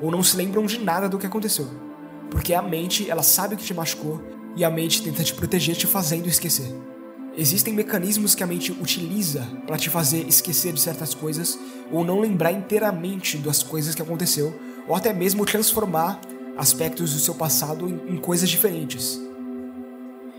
[0.00, 1.68] ou não se lembram de nada do que aconteceu,
[2.30, 4.22] porque a mente ela sabe o que te machucou
[4.56, 6.74] e a mente tenta te proteger te fazendo esquecer.
[7.36, 11.58] Existem mecanismos que a mente utiliza para te fazer esquecer de certas coisas
[11.90, 14.54] ou não lembrar inteiramente das coisas que aconteceu,
[14.86, 16.20] ou até mesmo transformar
[16.58, 19.18] aspectos do seu passado em coisas diferentes.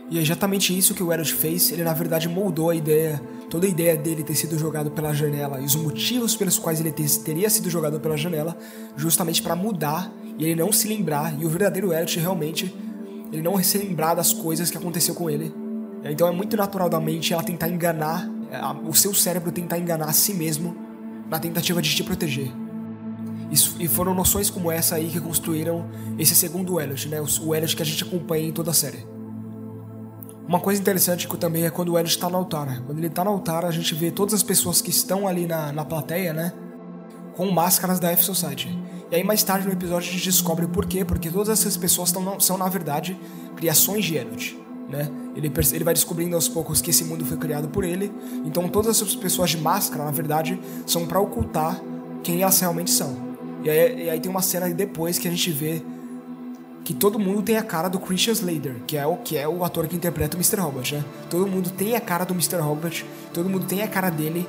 [0.10, 3.66] E é exatamente isso que o Elliot fez, ele na verdade moldou a ideia, toda
[3.66, 7.10] a ideia dele ter sido jogado pela janela e os motivos pelos quais ele ter,
[7.20, 8.58] teria sido jogado pela janela,
[8.96, 12.76] justamente para mudar e ele não se lembrar, e o verdadeiro Elliot realmente,
[13.32, 15.64] ele não se lembrar das coisas que aconteceu com ele
[16.12, 20.10] então é muito natural da mente ela tentar enganar, é, o seu cérebro tentar enganar
[20.10, 20.76] a si mesmo
[21.30, 22.52] na tentativa de te proteger.
[23.80, 25.86] E foram noções como essa aí que construíram
[26.18, 27.22] esse segundo Elliot, né?
[27.22, 29.06] O Elliot que a gente acompanha em toda a série.
[30.48, 32.82] Uma coisa interessante que também é quando o Elliot está no altar.
[32.86, 35.72] Quando ele está no altar, a gente vê todas as pessoas que estão ali na,
[35.72, 36.54] na plateia, né?
[37.36, 38.78] Com máscaras da F-Society.
[39.12, 42.12] E aí mais tarde no episódio a gente descobre o porquê, porque todas essas pessoas
[42.12, 43.18] tão, são na verdade
[43.56, 45.10] criações de Elliot né?
[45.36, 48.12] Ele, ele vai descobrindo aos poucos que esse mundo foi criado por ele.
[48.46, 51.82] Então todas essas pessoas de máscara, na verdade, são para ocultar
[52.22, 53.34] quem elas realmente são.
[53.64, 55.82] E aí, e aí, tem uma cena depois que a gente vê
[56.84, 59.64] que todo mundo tem a cara do Christian Slater, que é o que é o
[59.64, 60.60] ator que interpreta o Mr.
[60.60, 61.06] Robot, né?
[61.30, 62.58] Todo mundo tem a cara do Mr.
[62.58, 64.48] Robot, todo mundo tem a cara dele,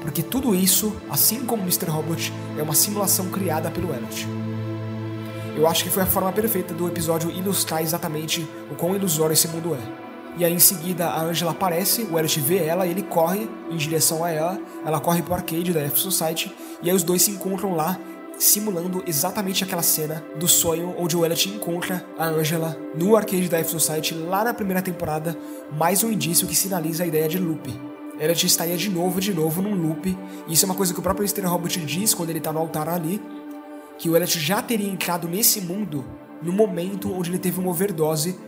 [0.00, 1.90] porque tudo isso, assim como Mr.
[1.90, 4.26] Robot, é uma simulação criada pelo Elliot.
[5.56, 9.48] Eu acho que foi a forma perfeita do episódio ilustrar exatamente o quão ilusório esse
[9.48, 10.08] mundo é.
[10.38, 14.22] E aí em seguida a Angela aparece, o Elliot vê ela, ele corre em direção
[14.24, 17.74] a ela, ela corre pro arcade da F Society, e aí os dois se encontram
[17.74, 17.98] lá,
[18.38, 23.58] simulando exatamente aquela cena do sonho onde o Elliot encontra a Angela no arcade da
[23.58, 25.36] F Society lá na primeira temporada,
[25.76, 27.68] mais um indício que sinaliza a ideia de loop.
[28.18, 31.02] Elliot estaria de novo, de novo num loop, e isso é uma coisa que o
[31.02, 31.46] próprio Mr.
[31.46, 33.20] Robot diz quando ele tá no altar ali,
[33.98, 36.04] que o Elliot já teria entrado nesse mundo
[36.42, 38.38] no momento onde ele teve uma overdose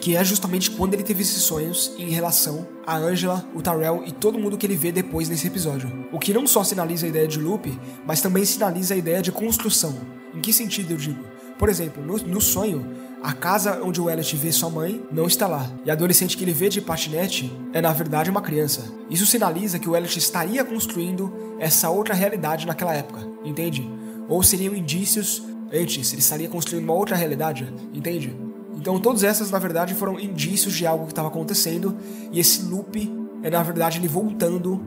[0.00, 4.12] que é justamente quando ele teve esses sonhos em relação a Angela, o Tyrell e
[4.12, 6.08] todo mundo que ele vê depois nesse episódio.
[6.10, 9.30] O que não só sinaliza a ideia de loop, mas também sinaliza a ideia de
[9.30, 9.94] construção.
[10.34, 11.22] Em que sentido eu digo?
[11.58, 12.86] Por exemplo, no, no sonho,
[13.22, 16.42] a casa onde o Elliot vê sua mãe não está lá, e a adolescente que
[16.42, 18.84] ele vê de patinete é na verdade uma criança.
[19.10, 23.86] Isso sinaliza que o Elliot estaria construindo essa outra realidade naquela época, entende?
[24.26, 28.34] Ou seriam indícios antes, ele estaria construindo uma outra realidade, entende?
[28.76, 31.96] Então todas essas, na verdade, foram indícios de algo que estava acontecendo,
[32.32, 34.80] e esse loop é, na verdade, ele voltando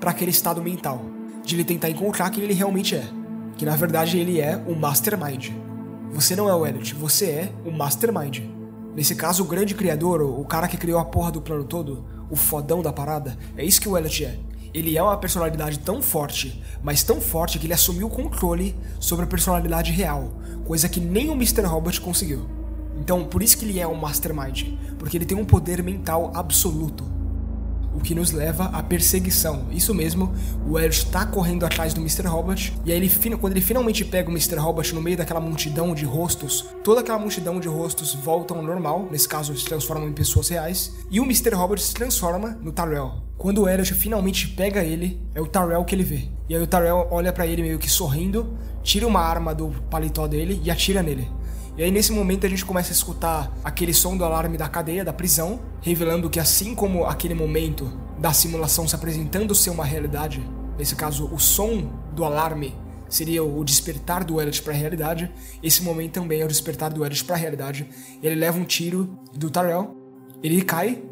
[0.00, 1.04] para aquele estado mental,
[1.44, 3.06] de ele tentar encontrar quem ele realmente é,
[3.56, 5.50] que na verdade ele é o Mastermind.
[6.12, 8.40] Você não é o Elliot, você é o Mastermind.
[8.94, 12.36] Nesse caso, o grande criador, o cara que criou a porra do plano todo, o
[12.36, 14.38] fodão da parada, é isso que o Elliot é.
[14.72, 19.24] Ele é uma personalidade tão forte, mas tão forte que ele assumiu o controle sobre
[19.24, 20.32] a personalidade real,
[20.64, 21.62] coisa que nem o Mr.
[21.62, 22.63] Robot conseguiu.
[22.98, 24.64] Então, por isso que ele é um mastermind,
[24.98, 27.04] porque ele tem um poder mental absoluto.
[27.94, 29.66] O que nos leva à perseguição.
[29.70, 30.32] Isso mesmo,
[30.66, 32.26] o Elliot está correndo atrás do Mr.
[32.26, 34.56] Robot, e aí ele, quando ele finalmente pega o Mr.
[34.56, 39.08] Robot no meio daquela multidão de rostos, toda aquela multidão de rostos voltam ao normal,
[39.12, 41.54] nesse caso se transformam em pessoas reais, e o Mr.
[41.54, 43.12] Robot se transforma no Tyrell.
[43.38, 46.28] Quando o Elliot finalmente pega ele, é o Tyrell que ele vê.
[46.48, 50.26] E aí o Tyrell olha para ele meio que sorrindo, tira uma arma do paletó
[50.26, 51.28] dele e atira nele.
[51.76, 55.04] E aí nesse momento a gente começa a escutar aquele som do alarme da cadeia,
[55.04, 60.40] da prisão, revelando que assim como aquele momento da simulação se apresentando ser uma realidade,
[60.78, 62.76] nesse caso o som do alarme
[63.08, 65.32] seria o despertar do Elliot para a realidade,
[65.62, 67.88] esse momento também é o despertar do Elliot para a realidade.
[68.22, 69.96] Ele leva um tiro do Tyrell,
[70.42, 71.02] ele cai,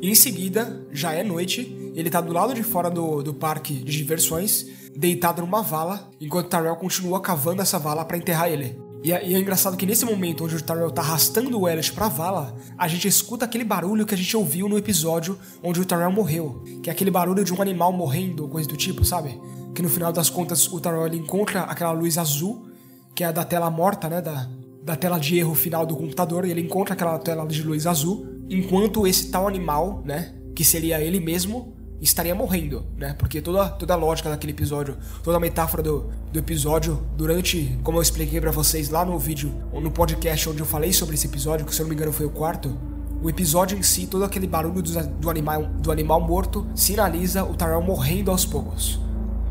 [0.00, 3.74] e em seguida, já é noite, ele tá do lado de fora do, do parque
[3.74, 8.85] de diversões, deitado numa vala, enquanto Tyrell continua cavando essa vala para enterrar ele.
[9.06, 11.92] E é, e é, engraçado que nesse momento onde o Tyrell tá arrastando o Elliot
[11.92, 15.84] pra vala, a gente escuta aquele barulho que a gente ouviu no episódio onde o
[15.84, 16.64] Tyrell morreu.
[16.82, 19.40] Que é aquele barulho de um animal morrendo, coisa do tipo, sabe?
[19.72, 22.66] Que no final das contas o Tyrell encontra aquela luz azul,
[23.14, 24.20] que é a da tela morta, né?
[24.20, 24.48] Da,
[24.82, 28.26] da tela de erro final do computador, e ele encontra aquela tela de luz azul,
[28.50, 30.34] enquanto esse tal animal, né?
[30.52, 33.14] Que seria ele mesmo, estaria morrendo, né?
[33.18, 37.98] Porque toda, toda a lógica daquele episódio, toda a metáfora do, do episódio, durante, como
[37.98, 41.26] eu expliquei para vocês lá no vídeo, ou no podcast onde eu falei sobre esse
[41.26, 42.76] episódio, que se eu não me engano foi o quarto,
[43.22, 47.54] o episódio em si, todo aquele barulho do, do, animal, do animal morto, sinaliza o
[47.54, 49.00] Tyrell morrendo aos poucos.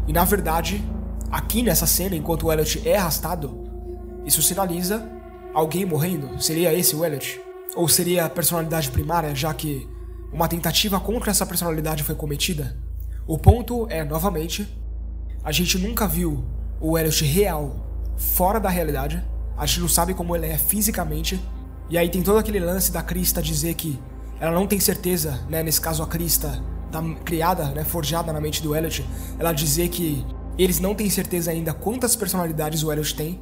[0.07, 0.83] E na verdade,
[1.31, 3.65] aqui nessa cena, enquanto o Elliot é arrastado,
[4.25, 5.09] isso sinaliza
[5.53, 6.41] alguém morrendo.
[6.41, 7.41] Seria esse o Elliot?
[7.75, 9.87] Ou seria a personalidade primária, já que
[10.35, 12.75] uma tentativa contra essa personalidade foi cometida?
[13.25, 14.67] O ponto é, novamente,
[15.41, 16.43] a gente nunca viu
[16.77, 19.23] o Elliot real fora da realidade.
[19.57, 21.39] A gente não sabe como ele é fisicamente.
[21.89, 23.97] E aí tem todo aquele lance da Krista dizer que
[24.37, 25.63] ela não tem certeza, né?
[25.63, 29.05] Nesse caso a Krista tá criada, né, forjada na mente do Elliot,
[29.39, 30.25] ela dizer que
[30.57, 33.39] eles não têm certeza ainda quantas personalidades o Elliot tem.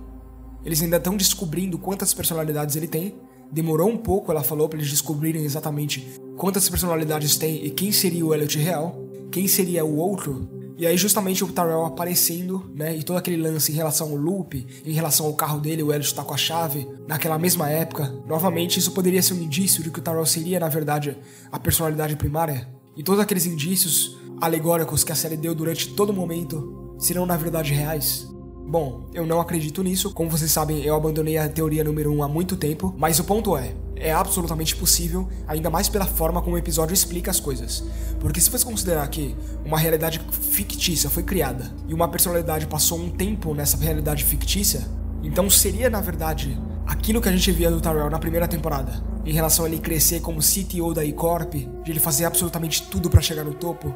[0.64, 3.16] Eles ainda estão descobrindo quantas personalidades ele tem.
[3.52, 8.26] Demorou um pouco, ela falou, para eles descobrirem exatamente quantas personalidades tem e quem seria
[8.26, 10.48] o Elliot real, quem seria o outro.
[10.78, 14.66] E aí justamente o Tyrell aparecendo, né, e todo aquele lance em relação ao loop,
[14.86, 18.12] em relação ao carro dele, o Elliot tá com a chave, naquela mesma época.
[18.28, 21.18] Novamente, isso poderia ser um indício de que o Tyrell seria, na verdade,
[21.52, 22.68] a personalidade primária.
[22.98, 27.38] E todos aqueles indícios alegóricos que a série deu durante todo o momento serão, na
[27.38, 28.28] verdade, reais.
[28.66, 30.12] Bom, eu não acredito nisso.
[30.12, 33.24] Como vocês sabem, eu abandonei a teoria número 1 um há muito tempo, mas o
[33.24, 37.84] ponto é, é absolutamente possível, ainda mais pela forma como o episódio explica as coisas.
[38.20, 39.36] Porque se você considerar que
[39.66, 44.86] uma realidade fictícia foi criada e uma personalidade passou um tempo nessa realidade fictícia,
[45.24, 49.32] então seria na verdade aquilo que a gente via do Tyrell na primeira temporada, em
[49.32, 53.46] relação a ele crescer como CTO da E-Corp, de ele fazer absolutamente tudo para chegar
[53.46, 53.96] no topo,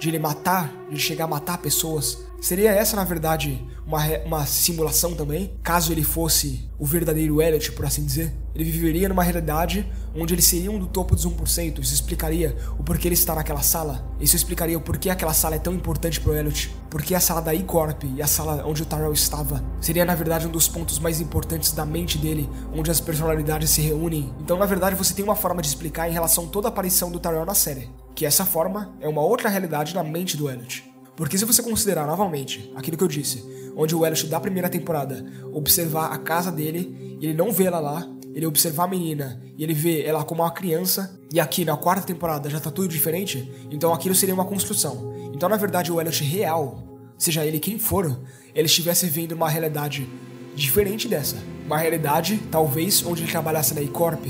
[0.00, 5.14] de ele matar, de chegar a matar pessoas, Seria essa, na verdade, uma, uma simulação
[5.14, 5.58] também?
[5.62, 8.34] Caso ele fosse o verdadeiro Elliot, por assim dizer?
[8.54, 11.78] Ele viveria numa realidade onde ele seria um do topo dos 1%.
[11.78, 14.06] Isso explicaria o porquê ele está naquela sala.
[14.20, 16.70] Isso explicaria o porquê aquela sala é tão importante pro Elliot.
[16.90, 20.46] Porque a sala da E-Corp e a sala onde o Tyrell estava seria, na verdade,
[20.46, 24.34] um dos pontos mais importantes da mente dele, onde as personalidades se reúnem.
[24.38, 27.10] Então, na verdade, você tem uma forma de explicar em relação a toda a aparição
[27.10, 27.88] do Tyrell na série.
[28.14, 30.93] Que essa forma é uma outra realidade na mente do Elliot.
[31.16, 33.44] Porque se você considerar novamente aquilo que eu disse,
[33.76, 38.08] onde o Elliot da primeira temporada observar a casa dele, ele não vê ela lá,
[38.34, 42.06] ele observar a menina e ele vê ela como uma criança, e aqui na quarta
[42.06, 45.14] temporada já tá tudo diferente, então aquilo seria uma construção.
[45.32, 46.82] Então na verdade o Elliot real,
[47.16, 48.20] seja ele quem for,
[48.54, 50.08] ele estivesse vendo uma realidade
[50.54, 51.36] diferente dessa.
[51.64, 54.24] Uma realidade, talvez, onde ele trabalhasse na E-Corp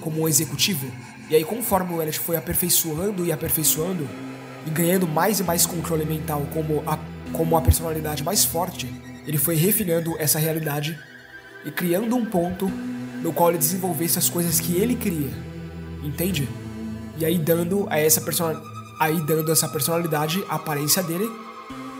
[0.00, 0.86] como um executivo.
[1.28, 4.06] E aí conforme o Elliot foi aperfeiçoando e aperfeiçoando,
[4.66, 6.98] e ganhando mais e mais controle mental como a,
[7.32, 8.92] como a personalidade mais forte,
[9.26, 10.98] ele foi refinando essa realidade
[11.64, 12.68] e criando um ponto
[13.22, 15.30] no qual ele desenvolvesse as coisas que ele queria.
[16.02, 16.48] Entende?
[17.16, 18.60] E aí dando a essa persona,
[19.00, 21.28] aí dando essa personalidade a aparência dele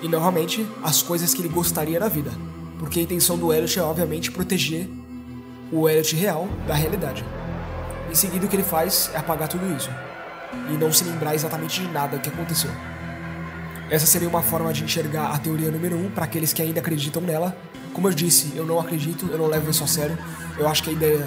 [0.02, 2.31] e novamente as coisas que ele gostaria na vida.
[2.79, 4.88] Porque a intenção do Elliot é obviamente proteger
[5.72, 7.24] o Elliot real da realidade.
[8.11, 9.90] Em seguida o que ele faz é apagar tudo isso
[10.71, 12.71] e não se lembrar exatamente de nada que aconteceu.
[13.88, 16.81] Essa seria uma forma de enxergar a teoria número 1 um para aqueles que ainda
[16.81, 17.57] acreditam nela.
[17.92, 20.19] Como eu disse, eu não acredito, eu não levo isso a sério.
[20.59, 21.27] Eu acho que a ideia,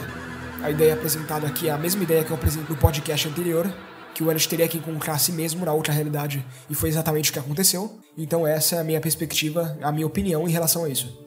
[0.61, 3.73] a ideia apresentada aqui é a mesma ideia que eu apresentei no podcast anterior,
[4.13, 7.29] que o Elliot teria que encontrar a si mesmo na outra realidade, e foi exatamente
[7.29, 7.97] o que aconteceu.
[8.17, 11.17] Então essa é a minha perspectiva, a minha opinião em relação a isso.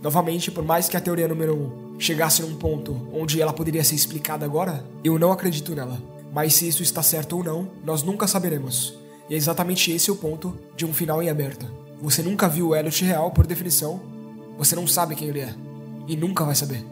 [0.00, 3.84] Novamente, por mais que a teoria número 1 um chegasse num ponto onde ela poderia
[3.84, 6.00] ser explicada agora, eu não acredito nela.
[6.38, 8.96] Mas se isso está certo ou não, nós nunca saberemos.
[9.28, 11.66] E é exatamente esse o ponto de um final em aberto.
[12.00, 14.00] Você nunca viu o Elliot real, por definição,
[14.56, 15.52] você não sabe quem ele é.
[16.06, 16.86] E nunca vai saber.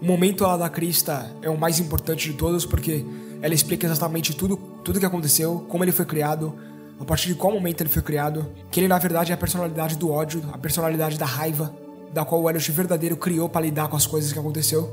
[0.00, 3.04] O momento lá da Crista é o mais importante de todos porque
[3.42, 6.54] ela explica exatamente tudo, tudo que aconteceu, como ele foi criado,
[7.00, 9.96] a partir de qual momento ele foi criado, que ele na verdade é a personalidade
[9.96, 11.74] do ódio, a personalidade da raiva,
[12.14, 14.88] da qual o Elliot verdadeiro criou para lidar com as coisas que aconteceu,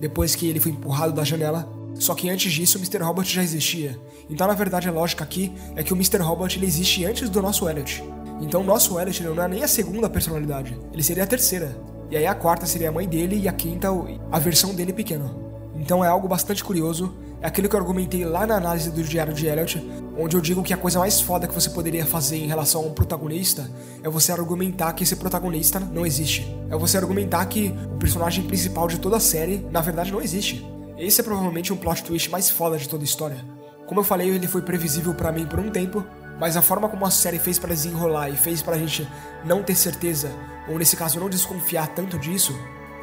[0.00, 3.02] depois que ele foi empurrado da janela só que antes disso o Mr.
[3.02, 3.98] Robot já existia.
[4.30, 6.18] Então na verdade a lógica aqui é que o Mr.
[6.18, 8.02] Robot ele existe antes do nosso Elliot.
[8.40, 11.76] Então o nosso Elliot não é nem a segunda personalidade, ele seria a terceira.
[12.10, 13.88] E aí a quarta seria a mãe dele e a quinta
[14.30, 15.48] a versão dele pequeno.
[15.74, 19.32] Então é algo bastante curioso, é aquilo que eu argumentei lá na análise do diário
[19.32, 19.78] de Elliot,
[20.18, 22.86] onde eu digo que a coisa mais foda que você poderia fazer em relação a
[22.86, 23.70] um protagonista
[24.02, 26.52] é você argumentar que esse protagonista não existe.
[26.68, 30.66] É você argumentar que o personagem principal de toda a série, na verdade, não existe.
[30.98, 33.44] Esse é provavelmente um plot twist mais foda de toda a história.
[33.86, 36.04] Como eu falei, ele foi previsível para mim por um tempo,
[36.40, 39.08] mas a forma como a série fez para desenrolar e fez pra gente
[39.44, 40.28] não ter certeza,
[40.68, 42.52] ou nesse caso não desconfiar tanto disso,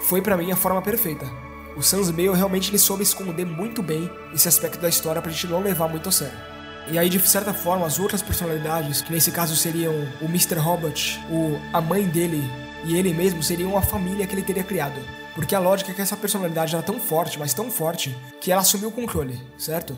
[0.01, 1.25] foi para mim a forma perfeita.
[1.77, 5.47] O Sans Meio realmente ele soube esconder muito bem esse aspecto da história pra gente
[5.47, 6.37] não levar muito a sério.
[6.91, 10.55] E aí, de certa forma, as outras personalidades, que nesse caso seriam o Mr.
[10.55, 12.43] Robot, o, a mãe dele
[12.83, 14.99] e ele mesmo, seriam a família que ele teria criado.
[15.35, 18.61] Porque a lógica é que essa personalidade era tão forte, mas tão forte, que ela
[18.61, 19.95] assumiu o controle, certo?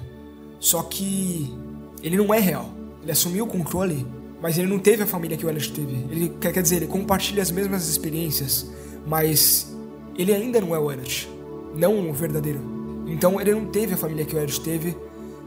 [0.60, 1.56] Só que
[2.02, 2.70] ele não é real.
[3.04, 4.06] Ele assumiu o controle,
[4.42, 5.94] mas ele não teve a família que o Elliot teve.
[6.10, 8.66] Ele quer dizer, ele compartilha as mesmas experiências,
[9.06, 9.74] mas
[10.18, 11.30] ele ainda não é o Elliot,
[11.76, 12.60] não o verdadeiro.
[13.06, 14.98] Então ele não teve a família que o Elliot teve,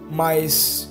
[0.08, 0.88] mas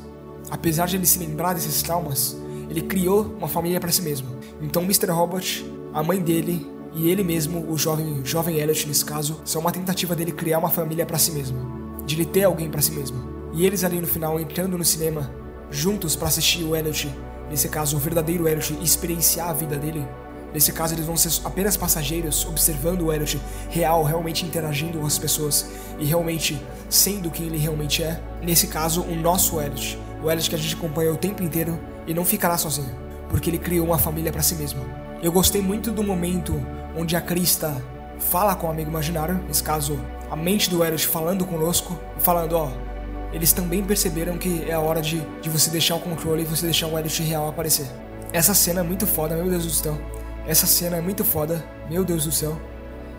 [0.52, 2.38] apesar de ele se lembrar desses traumas,
[2.70, 4.28] ele criou uma família para si mesmo.
[4.62, 5.08] Então Mr.
[5.08, 9.72] Robot, a mãe dele e ele mesmo, o jovem, jovem Elliot nesse caso, são uma
[9.72, 13.30] tentativa dele criar uma família para si mesmo, de ele ter alguém para si mesmo.
[13.54, 15.32] E eles ali no final entrando no cinema
[15.70, 17.14] juntos para assistir o Elliot,
[17.50, 20.06] nesse caso o verdadeiro Elliot, e experienciar a vida dele.
[20.54, 25.20] Nesse caso eles vão ser apenas passageiros observando o Elliot real, realmente interagindo com as
[25.20, 28.20] pessoas e realmente sendo quem ele realmente é.
[28.42, 32.16] Nesse caso, o nosso Elliot, o Elliot que a gente acompanha o tempo inteiro e
[32.16, 32.90] não ficará sozinho,
[33.30, 34.84] porque ele criou uma família para si mesmo.
[35.22, 36.60] Eu gostei muito do momento
[37.00, 37.82] onde a Krista
[38.20, 39.98] fala com o amigo imaginário, nesse caso,
[40.30, 42.70] a mente do Elliot falando conosco, falando, ó,
[43.32, 46.66] eles também perceberam que é a hora de, de você deixar o controle e você
[46.66, 47.88] deixar o Elliot real aparecer.
[48.34, 49.98] Essa cena é muito foda, meu Deus do céu.
[50.46, 52.60] Essa cena é muito foda, meu Deus do céu.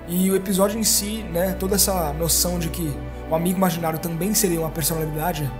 [0.06, 2.92] E o episódio em si, né, toda essa noção de que
[3.30, 5.50] o amigo imaginário também seria uma personalidade,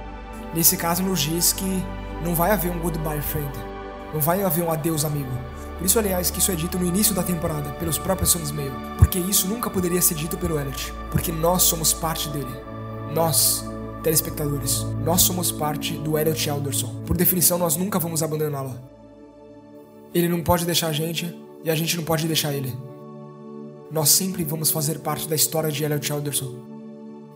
[0.55, 1.83] nesse caso nos diz que
[2.23, 3.51] não vai haver um goodbye friend,
[4.12, 5.49] não vai haver um adeus amigo.
[5.81, 8.70] Por isso, aliás, que isso é dito no início da temporada, pelos próprios Sons Meio.
[8.99, 10.93] Porque isso nunca poderia ser dito pelo Elliot.
[11.11, 12.55] Porque nós somos parte dele.
[13.14, 13.64] Nós,
[14.03, 16.95] telespectadores, nós somos parte do Elliot Alderson.
[17.07, 18.78] Por definição, nós nunca vamos abandoná-lo.
[20.12, 22.76] Ele não pode deixar a gente e a gente não pode deixar ele.
[23.91, 26.57] Nós sempre vamos fazer parte da história de Elliot Alderson.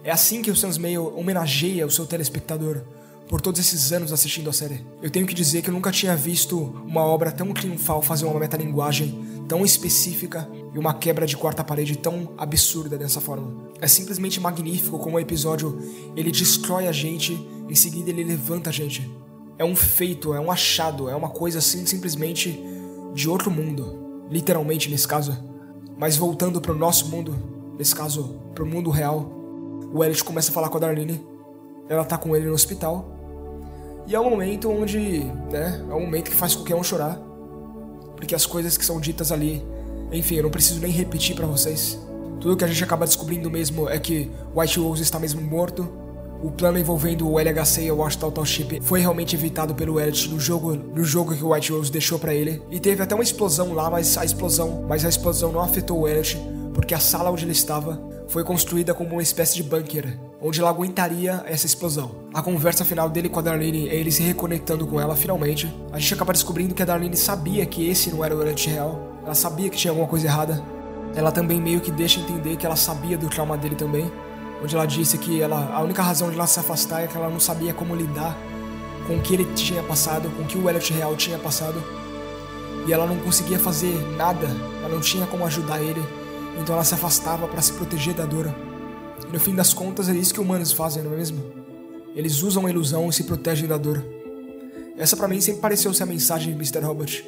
[0.04, 2.82] É assim que o Sans Mail homenageia o seu telespectador
[3.28, 4.84] por todos esses anos assistindo a série.
[5.02, 8.38] Eu tenho que dizer que eu nunca tinha visto uma obra tão triunfal fazer uma
[8.38, 13.70] metalinguagem tão específica e uma quebra de quarta parede tão absurda dessa forma.
[13.80, 15.78] É simplesmente magnífico como o episódio
[16.16, 17.32] ele destrói a gente,
[17.68, 19.10] em seguida ele levanta a gente.
[19.58, 22.58] É um feito, é um achado, é uma coisa assim simplesmente
[23.14, 25.36] de outro mundo, literalmente nesse caso.
[25.96, 27.36] Mas voltando para o nosso mundo,
[27.78, 29.30] nesse caso, para o mundo real,
[29.92, 31.24] o Elliot começa a falar com a Darlene.
[31.88, 33.10] Ela tá com ele no hospital.
[34.06, 37.18] E é um momento onde, né, é um momento que faz qualquer um chorar.
[38.16, 39.64] Porque as coisas que são ditas ali,
[40.12, 41.98] enfim, eu não preciso nem repetir para vocês.
[42.40, 45.88] Tudo que a gente acaba descobrindo mesmo é que White Rose está mesmo morto,
[46.44, 50.28] o plano envolvendo o LHC e o Watch Total Ship foi realmente evitado pelo Elliot
[50.28, 52.62] no jogo, no jogo que o White Rose deixou para ele.
[52.70, 56.08] E teve até uma explosão lá, mas a explosão, mas a explosão não afetou o
[56.08, 56.38] Elliot,
[56.74, 57.98] porque a sala onde ele estava
[58.28, 62.10] foi construída como uma espécie de bunker, onde ela aguentaria essa explosão.
[62.34, 65.72] A conversa final dele com a Darlene é ele se reconectando com ela finalmente.
[65.92, 69.20] A gente acaba descobrindo que a Darlene sabia que esse não era o Elliot real.
[69.24, 70.62] Ela sabia que tinha alguma coisa errada.
[71.14, 74.10] Ela também meio que deixa entender que ela sabia do trauma dele também
[74.64, 77.28] onde ela disse que ela, a única razão de ela se afastar é que ela
[77.28, 78.34] não sabia como lidar
[79.06, 81.82] com o que ele tinha passado, com o que o Elliot real tinha passado.
[82.86, 84.46] E ela não conseguia fazer nada,
[84.80, 86.02] ela não tinha como ajudar ele,
[86.60, 88.54] então ela se afastava para se proteger da dor.
[89.28, 91.42] E no fim das contas é isso que humanos fazem, não é mesmo?
[92.14, 94.04] Eles usam a ilusão e se protegem da dor.
[94.96, 96.84] Essa para mim sempre pareceu ser a mensagem de Mr.
[96.86, 97.24] Robert.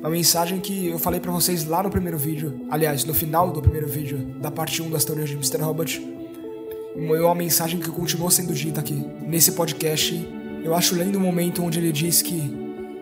[0.00, 3.60] Uma mensagem que eu falei para vocês lá no primeiro vídeo, aliás, no final do
[3.60, 5.58] primeiro vídeo da parte 1 das teorias de Mr.
[5.62, 6.00] Robert,
[6.94, 9.04] uma mensagem que continuou sendo dita aqui.
[9.20, 10.14] Nesse podcast,
[10.62, 12.40] eu acho lindo o momento onde ele diz que,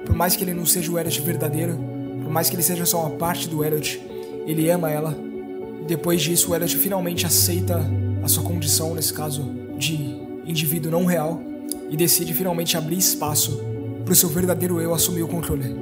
[0.05, 1.79] por mais que ele não seja o Elliot verdadeiro,
[2.23, 4.01] por mais que ele seja só uma parte do Elliot,
[4.47, 5.17] ele ama ela.
[5.87, 7.81] Depois disso, o Elliot finalmente aceita
[8.23, 9.43] a sua condição, nesse caso,
[9.77, 11.41] de indivíduo não real,
[11.91, 13.61] e decide finalmente abrir espaço
[14.05, 15.75] para o seu verdadeiro eu assumir o controle.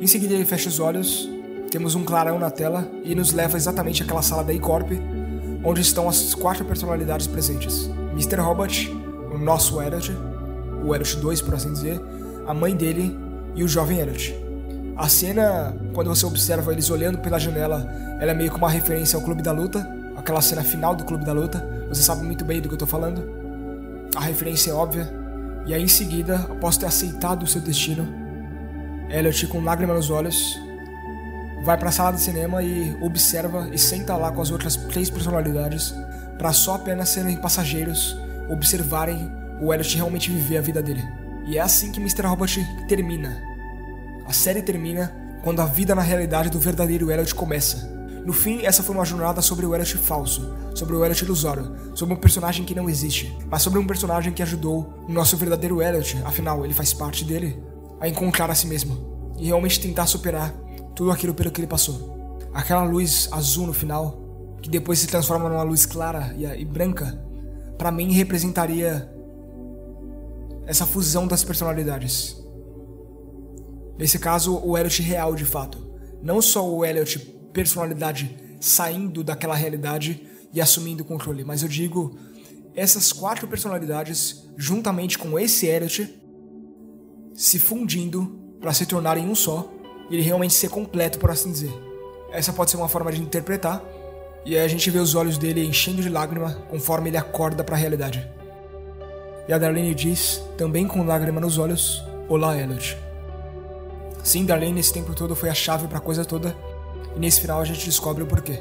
[0.00, 1.28] Em seguida, ele fecha os olhos,
[1.70, 4.92] temos um clarão na tela e nos leva exatamente àquela sala da E-Corp
[5.64, 8.36] onde estão as quatro personalidades presentes: Mr.
[8.36, 8.90] Robot,
[9.32, 10.12] o nosso Elliot,
[10.84, 12.00] o Elliot 2, por assim dizer,
[12.46, 13.16] a mãe dele
[13.54, 14.47] e o jovem Elliot.
[14.98, 17.88] A cena, quando você observa eles olhando pela janela,
[18.20, 21.24] ela é meio que uma referência ao Clube da Luta, aquela cena final do Clube
[21.24, 21.64] da Luta.
[21.88, 23.24] Você sabe muito bem do que eu tô falando.
[24.16, 25.08] A referência é óbvia.
[25.66, 28.08] E aí em seguida, após ter aceitado o seu destino,
[29.08, 30.58] Elliot com lágrima nos olhos
[31.62, 35.08] vai para a sala de cinema e observa e senta lá com as outras três
[35.10, 35.94] personalidades
[36.36, 38.18] para só apenas serem passageiros,
[38.48, 39.30] observarem
[39.60, 41.04] o Elliot realmente viver a vida dele.
[41.46, 42.26] E é assim que Mr.
[42.26, 43.47] Robot termina.
[44.28, 47.88] A série termina quando a vida na realidade do verdadeiro Elliot começa.
[48.26, 52.12] No fim, essa foi uma jornada sobre o Elliot falso, sobre o Elliot ilusório, sobre
[52.12, 56.20] um personagem que não existe, mas sobre um personagem que ajudou o nosso verdadeiro Elliot,
[56.26, 57.58] afinal, ele faz parte dele,
[57.98, 60.52] a encontrar a si mesmo e realmente tentar superar
[60.94, 62.38] tudo aquilo pelo que ele passou.
[62.52, 64.20] Aquela luz azul no final,
[64.60, 67.18] que depois se transforma numa luz clara e, branca,
[67.78, 69.10] para mim representaria
[70.66, 72.37] essa fusão das personalidades.
[73.98, 75.84] Nesse caso, o Elliot real de fato.
[76.22, 77.18] Não só o Elliot
[77.52, 80.22] personalidade saindo daquela realidade
[80.52, 82.16] e assumindo o controle, mas eu digo
[82.74, 86.14] essas quatro personalidades, juntamente com esse Elliot,
[87.34, 89.68] se fundindo para se tornarem um só
[90.08, 91.72] e ele realmente ser completo, por assim dizer.
[92.32, 93.82] Essa pode ser uma forma de interpretar,
[94.44, 97.74] e aí a gente vê os olhos dele enchendo de lágrima conforme ele acorda para
[97.74, 98.26] a realidade.
[99.48, 103.07] E a Darlene diz, também com lágrima nos olhos: Olá, Elliot.
[104.28, 106.54] Sim, Darlene esse tempo todo foi a chave para a coisa toda,
[107.16, 108.60] e nesse final a gente descobre o porquê.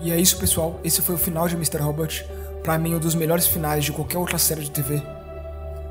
[0.00, 0.80] E é isso, pessoal.
[0.82, 1.76] Esse foi o final de Mr.
[1.82, 2.26] Robot.
[2.62, 5.02] Para mim, um dos melhores finais de qualquer outra série de TV.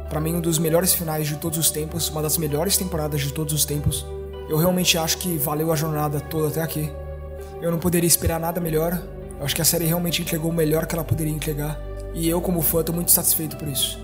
[0.10, 3.32] Para mim, um dos melhores finais de todos os tempos, uma das melhores temporadas de
[3.32, 4.08] todos os tempos.
[4.50, 6.92] Eu realmente acho que valeu a jornada toda até aqui.
[7.62, 9.00] Eu não poderia esperar nada melhor.
[9.38, 11.80] Eu acho que a série realmente entregou o melhor que ela poderia entregar.
[12.16, 14.00] E eu, como fã, tô muito satisfeito por isso.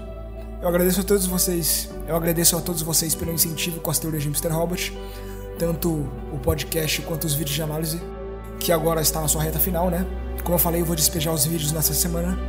[0.61, 1.89] Eu agradeço a todos vocês.
[2.07, 4.47] Eu agradeço a todos vocês pelo incentivo com as teorias de Mr.
[4.47, 4.97] Robot,
[5.59, 5.89] tanto
[6.31, 8.01] o podcast quanto os vídeos de análise,
[8.59, 10.07] que agora está na sua reta final, né?
[10.41, 12.39] Como eu falei, eu vou despejar os vídeos nessa semana.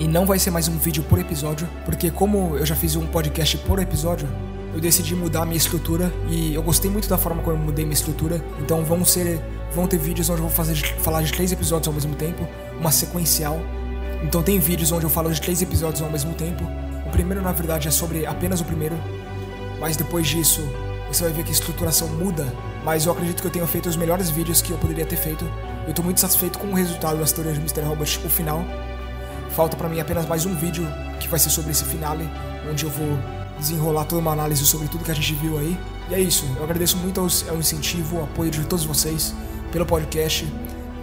[0.00, 3.06] E não vai ser mais um vídeo por episódio, porque como eu já fiz um
[3.06, 4.28] podcast por episódio,
[4.74, 7.84] eu decidi mudar a minha estrutura e eu gostei muito da forma como eu mudei
[7.84, 8.44] minha estrutura.
[8.60, 9.40] Então vão ser
[9.72, 12.44] vão ter vídeos onde eu vou fazer falar de três episódios ao mesmo tempo,
[12.80, 13.60] uma sequencial.
[14.24, 16.64] Então tem vídeos onde eu falo de três episódios ao mesmo tempo.
[17.14, 18.96] Primeiro na verdade é sobre apenas o primeiro,
[19.78, 20.60] mas depois disso
[21.06, 22.52] você vai ver que a estruturação muda,
[22.84, 25.48] mas eu acredito que eu tenho feito os melhores vídeos que eu poderia ter feito.
[25.86, 27.82] Eu tô muito satisfeito com o resultado das teorias de Mr.
[27.82, 28.64] Robot, o final.
[29.50, 30.84] Falta para mim apenas mais um vídeo
[31.20, 32.28] que vai ser sobre esse finale,
[32.68, 33.16] onde eu vou
[33.60, 35.78] desenrolar toda uma análise sobre tudo que a gente viu aí.
[36.10, 39.32] E é isso, eu agradeço muito ao, ao incentivo, ao apoio de todos vocês,
[39.70, 40.52] pelo podcast,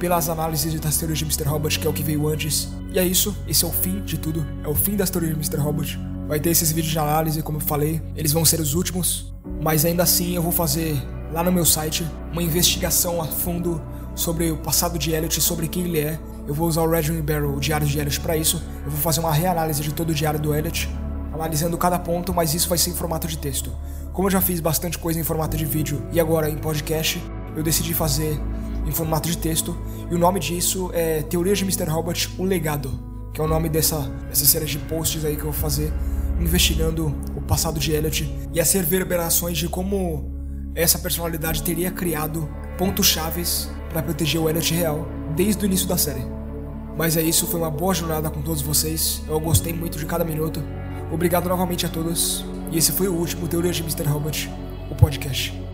[0.01, 1.43] pelas análises das teorias de Mr.
[1.43, 2.69] Robot, que é o que veio antes.
[2.91, 5.37] E é isso, esse é o fim de tudo, é o fim das teorias de
[5.37, 5.63] Mr.
[5.63, 5.99] Robot.
[6.27, 9.31] Vai ter esses vídeos de análise, como eu falei, eles vão ser os últimos,
[9.61, 10.99] mas ainda assim eu vou fazer
[11.31, 13.79] lá no meu site uma investigação a fundo
[14.15, 17.55] sobre o passado de Elliot, sobre quem ele é, eu vou usar o Reginald Barrow,
[17.55, 18.59] o diário de Elliot, para isso.
[18.83, 20.89] Eu vou fazer uma reanálise de todo o diário do Elliot,
[21.31, 23.71] analisando cada ponto, mas isso vai ser em formato de texto.
[24.11, 27.21] Como eu já fiz bastante coisa em formato de vídeo e agora em podcast,
[27.55, 28.41] eu decidi fazer
[28.85, 29.77] em formato de texto.
[30.09, 31.89] E o nome disso é Teoria de Mr.
[31.89, 32.91] Robot, o Legado,
[33.33, 35.91] que é o nome dessa, dessa série de posts aí que eu vou fazer,
[36.39, 40.31] investigando o passado de Elliot e as reverberações de como
[40.75, 45.97] essa personalidade teria criado pontos chaves para proteger o Elliot real desde o início da
[45.97, 46.25] série.
[46.97, 49.21] Mas é isso, foi uma boa jornada com todos vocês.
[49.27, 50.61] Eu gostei muito de cada minuto.
[51.11, 52.45] Obrigado novamente a todos.
[52.71, 54.03] E esse foi o último Teoria de Mr.
[54.03, 54.49] Robot,
[54.89, 55.70] o podcast.